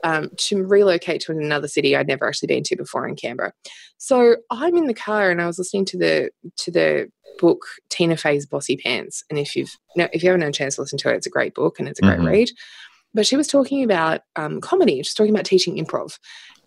um, 0.03 0.29
to 0.37 0.63
relocate 0.63 1.21
to 1.21 1.31
another 1.31 1.67
city 1.67 1.95
I'd 1.95 2.07
never 2.07 2.27
actually 2.27 2.47
been 2.47 2.63
to 2.63 2.75
before 2.75 3.07
in 3.07 3.15
Canberra. 3.15 3.53
So 3.97 4.37
I'm 4.49 4.75
in 4.75 4.87
the 4.87 4.93
car 4.93 5.29
and 5.29 5.41
I 5.41 5.47
was 5.47 5.57
listening 5.57 5.85
to 5.85 5.97
the 5.97 6.31
to 6.57 6.71
the 6.71 7.11
book 7.39 7.65
Tina 7.89 8.17
Fey's 8.17 8.45
Bossypants, 8.45 9.23
and 9.29 9.39
if 9.39 9.55
you've 9.55 9.77
no, 9.95 10.07
if 10.11 10.23
you 10.23 10.29
haven't 10.29 10.41
had 10.41 10.49
a 10.49 10.53
chance 10.53 10.75
to 10.75 10.81
listen 10.81 10.97
to 10.99 11.09
it, 11.09 11.15
it's 11.15 11.27
a 11.27 11.31
great 11.31 11.53
book 11.53 11.79
and 11.79 11.87
it's 11.87 11.99
a 11.99 12.03
great 12.03 12.17
mm-hmm. 12.17 12.27
read. 12.27 12.51
But 13.13 13.27
she 13.27 13.35
was 13.35 13.47
talking 13.47 13.83
about 13.83 14.21
um, 14.35 14.61
comedy. 14.61 14.97
She's 14.97 15.13
talking 15.13 15.33
about 15.33 15.45
teaching 15.45 15.77
improv, 15.77 16.17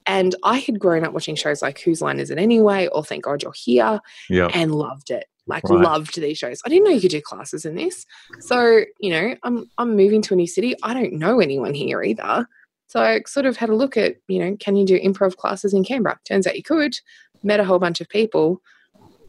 and 0.06 0.34
I 0.42 0.58
had 0.58 0.78
grown 0.78 1.04
up 1.04 1.12
watching 1.12 1.36
shows 1.36 1.62
like 1.62 1.80
Whose 1.80 2.02
Line 2.02 2.20
Is 2.20 2.30
It 2.30 2.38
Anyway 2.38 2.88
or 2.88 3.04
Thank 3.04 3.24
God 3.24 3.42
You're 3.42 3.52
Here 3.54 4.00
yep. 4.28 4.50
and 4.54 4.74
loved 4.74 5.10
it. 5.10 5.26
Like 5.46 5.64
right. 5.68 5.80
loved 5.80 6.18
these 6.20 6.38
shows. 6.38 6.60
I 6.64 6.68
didn't 6.68 6.84
know 6.84 6.90
you 6.90 7.00
could 7.00 7.10
do 7.10 7.20
classes 7.20 7.64
in 7.64 7.74
this. 7.74 8.06
So, 8.40 8.84
you 8.98 9.10
know, 9.10 9.36
I'm 9.42 9.70
I'm 9.76 9.94
moving 9.94 10.22
to 10.22 10.34
a 10.34 10.36
new 10.36 10.46
city. 10.46 10.74
I 10.82 10.94
don't 10.94 11.14
know 11.14 11.40
anyone 11.40 11.74
here 11.74 12.02
either. 12.02 12.46
So 12.86 13.02
I 13.02 13.22
sort 13.26 13.44
of 13.46 13.56
had 13.56 13.68
a 13.68 13.74
look 13.74 13.96
at, 13.96 14.16
you 14.28 14.38
know, 14.38 14.56
can 14.58 14.76
you 14.76 14.86
do 14.86 14.98
improv 14.98 15.36
classes 15.36 15.74
in 15.74 15.84
Canberra? 15.84 16.18
Turns 16.26 16.46
out 16.46 16.56
you 16.56 16.62
could. 16.62 16.94
Met 17.42 17.60
a 17.60 17.64
whole 17.64 17.78
bunch 17.78 18.00
of 18.00 18.08
people, 18.08 18.62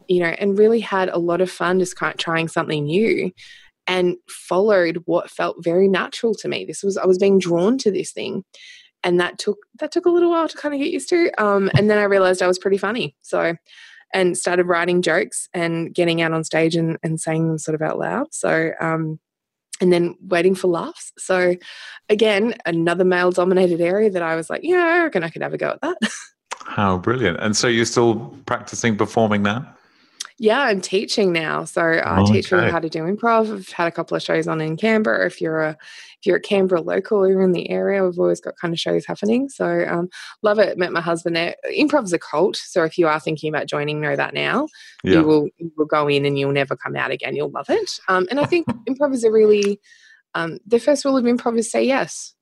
you 0.08 0.20
know, 0.20 0.34
and 0.38 0.58
really 0.58 0.80
had 0.80 1.10
a 1.10 1.18
lot 1.18 1.42
of 1.42 1.50
fun 1.50 1.78
just 1.80 1.96
kind 1.96 2.14
of 2.14 2.18
trying 2.18 2.48
something 2.48 2.84
new 2.84 3.30
and 3.86 4.16
followed 4.28 5.02
what 5.04 5.30
felt 5.30 5.62
very 5.62 5.86
natural 5.86 6.34
to 6.36 6.48
me. 6.48 6.64
This 6.64 6.82
was 6.82 6.96
I 6.96 7.04
was 7.04 7.18
being 7.18 7.38
drawn 7.38 7.76
to 7.78 7.90
this 7.90 8.12
thing 8.12 8.42
and 9.06 9.20
that 9.20 9.38
took 9.38 9.58
that 9.78 9.92
took 9.92 10.04
a 10.04 10.10
little 10.10 10.30
while 10.30 10.48
to 10.48 10.56
kind 10.58 10.74
of 10.74 10.80
get 10.80 10.90
used 10.90 11.08
to. 11.10 11.30
Um, 11.42 11.70
and 11.78 11.88
then 11.88 11.96
I 11.96 12.02
realized 12.02 12.42
I 12.42 12.48
was 12.48 12.58
pretty 12.58 12.76
funny, 12.76 13.16
so 13.22 13.54
and 14.12 14.36
started 14.36 14.66
writing 14.66 15.00
jokes 15.00 15.48
and 15.54 15.94
getting 15.94 16.20
out 16.22 16.32
on 16.32 16.44
stage 16.44 16.76
and, 16.76 16.98
and 17.02 17.20
saying 17.20 17.48
them 17.48 17.58
sort 17.58 17.74
of 17.74 17.82
out 17.82 17.98
loud. 17.98 18.26
So 18.32 18.72
um, 18.80 19.18
and 19.80 19.92
then 19.92 20.16
waiting 20.20 20.54
for 20.54 20.68
laughs. 20.68 21.12
So 21.18 21.54
again, 22.08 22.54
another 22.66 23.04
male 23.04 23.30
dominated 23.30 23.80
area 23.80 24.10
that 24.10 24.22
I 24.22 24.34
was 24.34 24.50
like, 24.50 24.62
yeah, 24.64 24.78
I 24.78 25.02
reckon 25.04 25.22
I 25.22 25.30
could 25.30 25.42
have 25.42 25.54
a 25.54 25.58
go 25.58 25.70
at 25.70 25.80
that. 25.82 25.96
How 26.66 26.98
brilliant! 26.98 27.38
And 27.38 27.56
so 27.56 27.68
you're 27.68 27.84
still 27.84 28.36
practicing 28.44 28.96
performing 28.96 29.42
now? 29.42 29.72
Yeah, 30.38 30.60
I'm 30.60 30.82
teaching 30.82 31.32
now. 31.32 31.64
So 31.64 31.80
I 31.80 32.20
okay. 32.20 32.32
teach 32.32 32.50
people 32.50 32.70
how 32.70 32.78
to 32.78 32.90
do 32.90 33.04
improv. 33.04 33.54
I've 33.54 33.68
had 33.70 33.88
a 33.88 33.90
couple 33.90 34.16
of 34.16 34.22
shows 34.22 34.46
on 34.46 34.60
in 34.60 34.76
Canberra. 34.76 35.26
If 35.26 35.40
you're 35.40 35.62
a 35.62 35.70
if 35.70 36.26
you're 36.26 36.36
a 36.36 36.40
Canberra 36.40 36.82
local 36.82 37.18
or 37.18 37.42
in 37.42 37.52
the 37.52 37.70
area, 37.70 38.04
we've 38.04 38.18
always 38.18 38.40
got 38.40 38.56
kind 38.60 38.74
of 38.74 38.78
shows 38.78 39.06
happening. 39.06 39.48
So 39.48 39.86
um, 39.88 40.10
love 40.42 40.58
it. 40.58 40.76
Met 40.76 40.92
my 40.92 41.00
husband 41.00 41.36
there. 41.36 41.56
Improv's 41.74 42.12
a 42.12 42.18
cult. 42.18 42.56
So 42.56 42.84
if 42.84 42.98
you 42.98 43.08
are 43.08 43.18
thinking 43.18 43.48
about 43.48 43.66
joining, 43.66 44.00
know 44.00 44.14
that 44.14 44.34
now. 44.34 44.68
Yeah. 45.02 45.20
You 45.20 45.22
will 45.24 45.48
you 45.56 45.72
will 45.76 45.86
go 45.86 46.06
in 46.06 46.26
and 46.26 46.38
you'll 46.38 46.52
never 46.52 46.76
come 46.76 46.96
out 46.96 47.10
again. 47.10 47.34
You'll 47.34 47.50
love 47.50 47.70
it. 47.70 47.98
Um, 48.08 48.26
and 48.30 48.38
I 48.38 48.44
think 48.44 48.66
improv 48.86 49.14
is 49.14 49.24
a 49.24 49.30
really 49.30 49.80
um, 50.34 50.58
the 50.66 50.78
first 50.78 51.04
rule 51.06 51.16
of 51.16 51.24
improv 51.24 51.58
is 51.58 51.70
say 51.70 51.84
yes. 51.84 52.34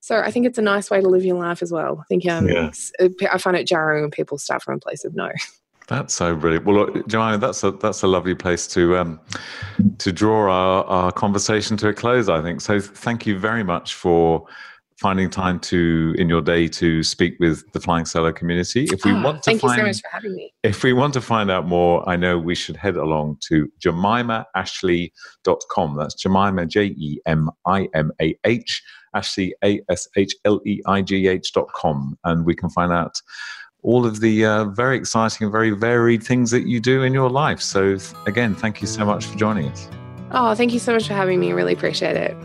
So 0.00 0.18
I 0.18 0.32
think 0.32 0.46
it's 0.46 0.58
a 0.58 0.62
nice 0.62 0.90
way 0.90 1.00
to 1.00 1.08
live 1.08 1.24
your 1.24 1.38
life 1.38 1.62
as 1.62 1.70
well. 1.70 2.00
I 2.00 2.04
think 2.08 2.26
um, 2.26 2.48
yeah. 2.48 2.70
I 3.30 3.38
find 3.38 3.56
it 3.56 3.68
jarring 3.68 4.02
when 4.02 4.10
people 4.10 4.36
start 4.36 4.62
from 4.62 4.74
a 4.74 4.80
place 4.80 5.04
of 5.04 5.14
no. 5.14 5.30
That's 5.90 6.14
so 6.14 6.34
brilliant. 6.36 6.64
Well, 6.66 6.76
look, 6.76 7.08
Joanna, 7.08 7.36
that's 7.36 7.64
a 7.64 7.72
that's 7.72 8.04
a 8.04 8.06
lovely 8.06 8.36
place 8.36 8.68
to 8.68 8.96
um, 8.96 9.18
to 9.98 10.12
draw 10.12 10.48
our, 10.48 10.84
our 10.84 11.10
conversation 11.10 11.76
to 11.78 11.88
a 11.88 11.92
close. 11.92 12.28
I 12.28 12.40
think 12.40 12.60
so. 12.60 12.78
Thank 12.78 13.26
you 13.26 13.36
very 13.36 13.64
much 13.64 13.94
for 13.94 14.46
finding 14.98 15.28
time 15.28 15.58
to 15.58 16.14
in 16.16 16.28
your 16.28 16.42
day 16.42 16.68
to 16.68 17.02
speak 17.02 17.34
with 17.40 17.68
the 17.72 17.80
Flying 17.80 18.04
Solo 18.04 18.32
community. 18.32 18.86
If 18.92 19.04
we 19.04 19.10
oh, 19.10 19.20
want 19.20 19.42
to 19.42 19.50
thank 19.50 19.62
find, 19.62 19.78
you 19.78 19.82
so 19.82 19.86
much 19.88 20.00
for 20.00 20.10
having 20.12 20.36
me. 20.36 20.54
If 20.62 20.84
we 20.84 20.92
want 20.92 21.12
to 21.14 21.20
find 21.20 21.50
out 21.50 21.66
more, 21.66 22.08
I 22.08 22.14
know 22.14 22.38
we 22.38 22.54
should 22.54 22.76
head 22.76 22.94
along 22.94 23.38
to 23.48 23.68
jemimahashleigh.com. 23.84 25.96
That's 25.96 26.22
Jemimah 26.22 26.68
J 26.68 26.84
E 26.84 27.18
M 27.26 27.50
I 27.66 27.88
M 27.94 28.12
A 28.22 28.38
H 28.44 28.80
Ashleigh 29.16 29.50
A 29.64 29.80
S 29.88 30.06
H 30.16 30.36
L 30.44 30.60
E 30.64 30.82
I 30.86 31.02
G 31.02 31.26
H 31.26 31.52
dot 31.52 31.66
com, 31.74 32.16
and 32.22 32.46
we 32.46 32.54
can 32.54 32.70
find 32.70 32.92
out 32.92 33.20
all 33.82 34.06
of 34.06 34.20
the 34.20 34.44
uh, 34.44 34.64
very 34.66 34.96
exciting 34.96 35.44
and 35.44 35.52
very 35.52 35.70
varied 35.70 36.22
things 36.22 36.50
that 36.50 36.66
you 36.66 36.80
do 36.80 37.02
in 37.02 37.14
your 37.14 37.30
life. 37.30 37.60
So, 37.60 37.96
again, 38.26 38.54
thank 38.54 38.80
you 38.80 38.86
so 38.86 39.04
much 39.04 39.24
for 39.26 39.36
joining 39.36 39.68
us. 39.70 39.88
Oh, 40.32 40.54
thank 40.54 40.72
you 40.72 40.78
so 40.78 40.92
much 40.92 41.08
for 41.08 41.14
having 41.14 41.40
me. 41.40 41.50
I 41.50 41.54
really 41.54 41.72
appreciate 41.72 42.16
it. 42.16 42.36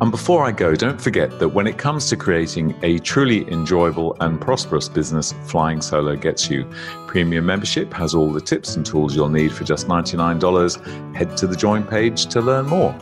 And 0.00 0.10
before 0.10 0.44
I 0.44 0.52
go, 0.52 0.74
don't 0.74 1.00
forget 1.00 1.38
that 1.38 1.50
when 1.50 1.66
it 1.66 1.78
comes 1.78 2.08
to 2.10 2.16
creating 2.16 2.78
a 2.82 2.98
truly 2.98 3.50
enjoyable 3.50 4.16
and 4.20 4.40
prosperous 4.40 4.88
business, 4.88 5.32
Flying 5.46 5.80
Solo 5.80 6.16
gets 6.16 6.50
you. 6.50 6.68
Premium 7.06 7.46
membership 7.46 7.92
has 7.92 8.14
all 8.14 8.32
the 8.32 8.40
tips 8.40 8.76
and 8.76 8.84
tools 8.84 9.14
you'll 9.14 9.28
need 9.28 9.52
for 9.52 9.64
just 9.64 9.86
$99. 9.86 11.14
Head 11.14 11.36
to 11.36 11.46
the 11.46 11.56
join 11.56 11.84
page 11.84 12.26
to 12.26 12.40
learn 12.40 12.66
more. 12.66 12.94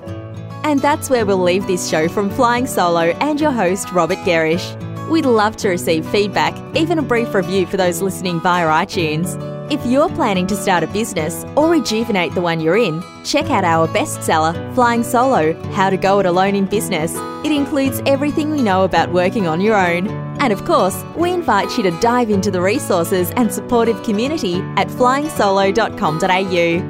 And 0.63 0.81
that's 0.81 1.09
where 1.09 1.25
we'll 1.25 1.39
leave 1.39 1.67
this 1.67 1.89
show 1.89 2.07
from 2.07 2.29
Flying 2.31 2.67
Solo 2.67 3.01
and 3.21 3.41
your 3.41 3.53
host, 3.53 3.91
Robert 3.93 4.19
Gerrish. 4.19 4.90
We'd 5.11 5.27
love 5.27 5.57
to 5.57 5.69
receive 5.69 6.07
feedback, 6.07 6.55
even 6.77 7.01
a 7.01 7.03
brief 7.03 7.35
review 7.35 7.67
for 7.67 7.77
those 7.77 8.01
listening 8.01 8.41
via 8.41 8.69
iTunes. 8.69 9.37
If 9.69 9.85
you're 9.85 10.09
planning 10.09 10.47
to 10.47 10.57
start 10.57 10.85
a 10.85 10.87
business 10.87 11.45
or 11.57 11.69
rejuvenate 11.69 12.35
the 12.35 12.41
one 12.41 12.61
you're 12.61 12.77
in, 12.77 13.03
check 13.25 13.51
out 13.51 13.65
our 13.65 13.89
bestseller, 13.89 14.55
Flying 14.75 15.03
Solo 15.03 15.61
How 15.73 15.91
to 15.91 15.97
Go 15.97 16.21
It 16.21 16.27
Alone 16.27 16.55
in 16.55 16.67
Business. 16.67 17.13
It 17.45 17.51
includes 17.51 18.01
everything 18.07 18.51
we 18.51 18.63
know 18.63 18.85
about 18.85 19.13
working 19.13 19.49
on 19.49 19.61
your 19.61 19.77
own. 19.77 20.07
And 20.41 20.53
of 20.53 20.65
course, 20.65 21.03
we 21.17 21.33
invite 21.33 21.77
you 21.77 21.83
to 21.85 22.01
dive 22.01 22.31
into 22.31 22.53
the 22.53 22.61
resources 22.61 23.33
and 23.33 23.53
supportive 23.53 24.01
community 24.05 24.61
at 24.77 24.87
flyingsolo.com.au. 24.87 26.90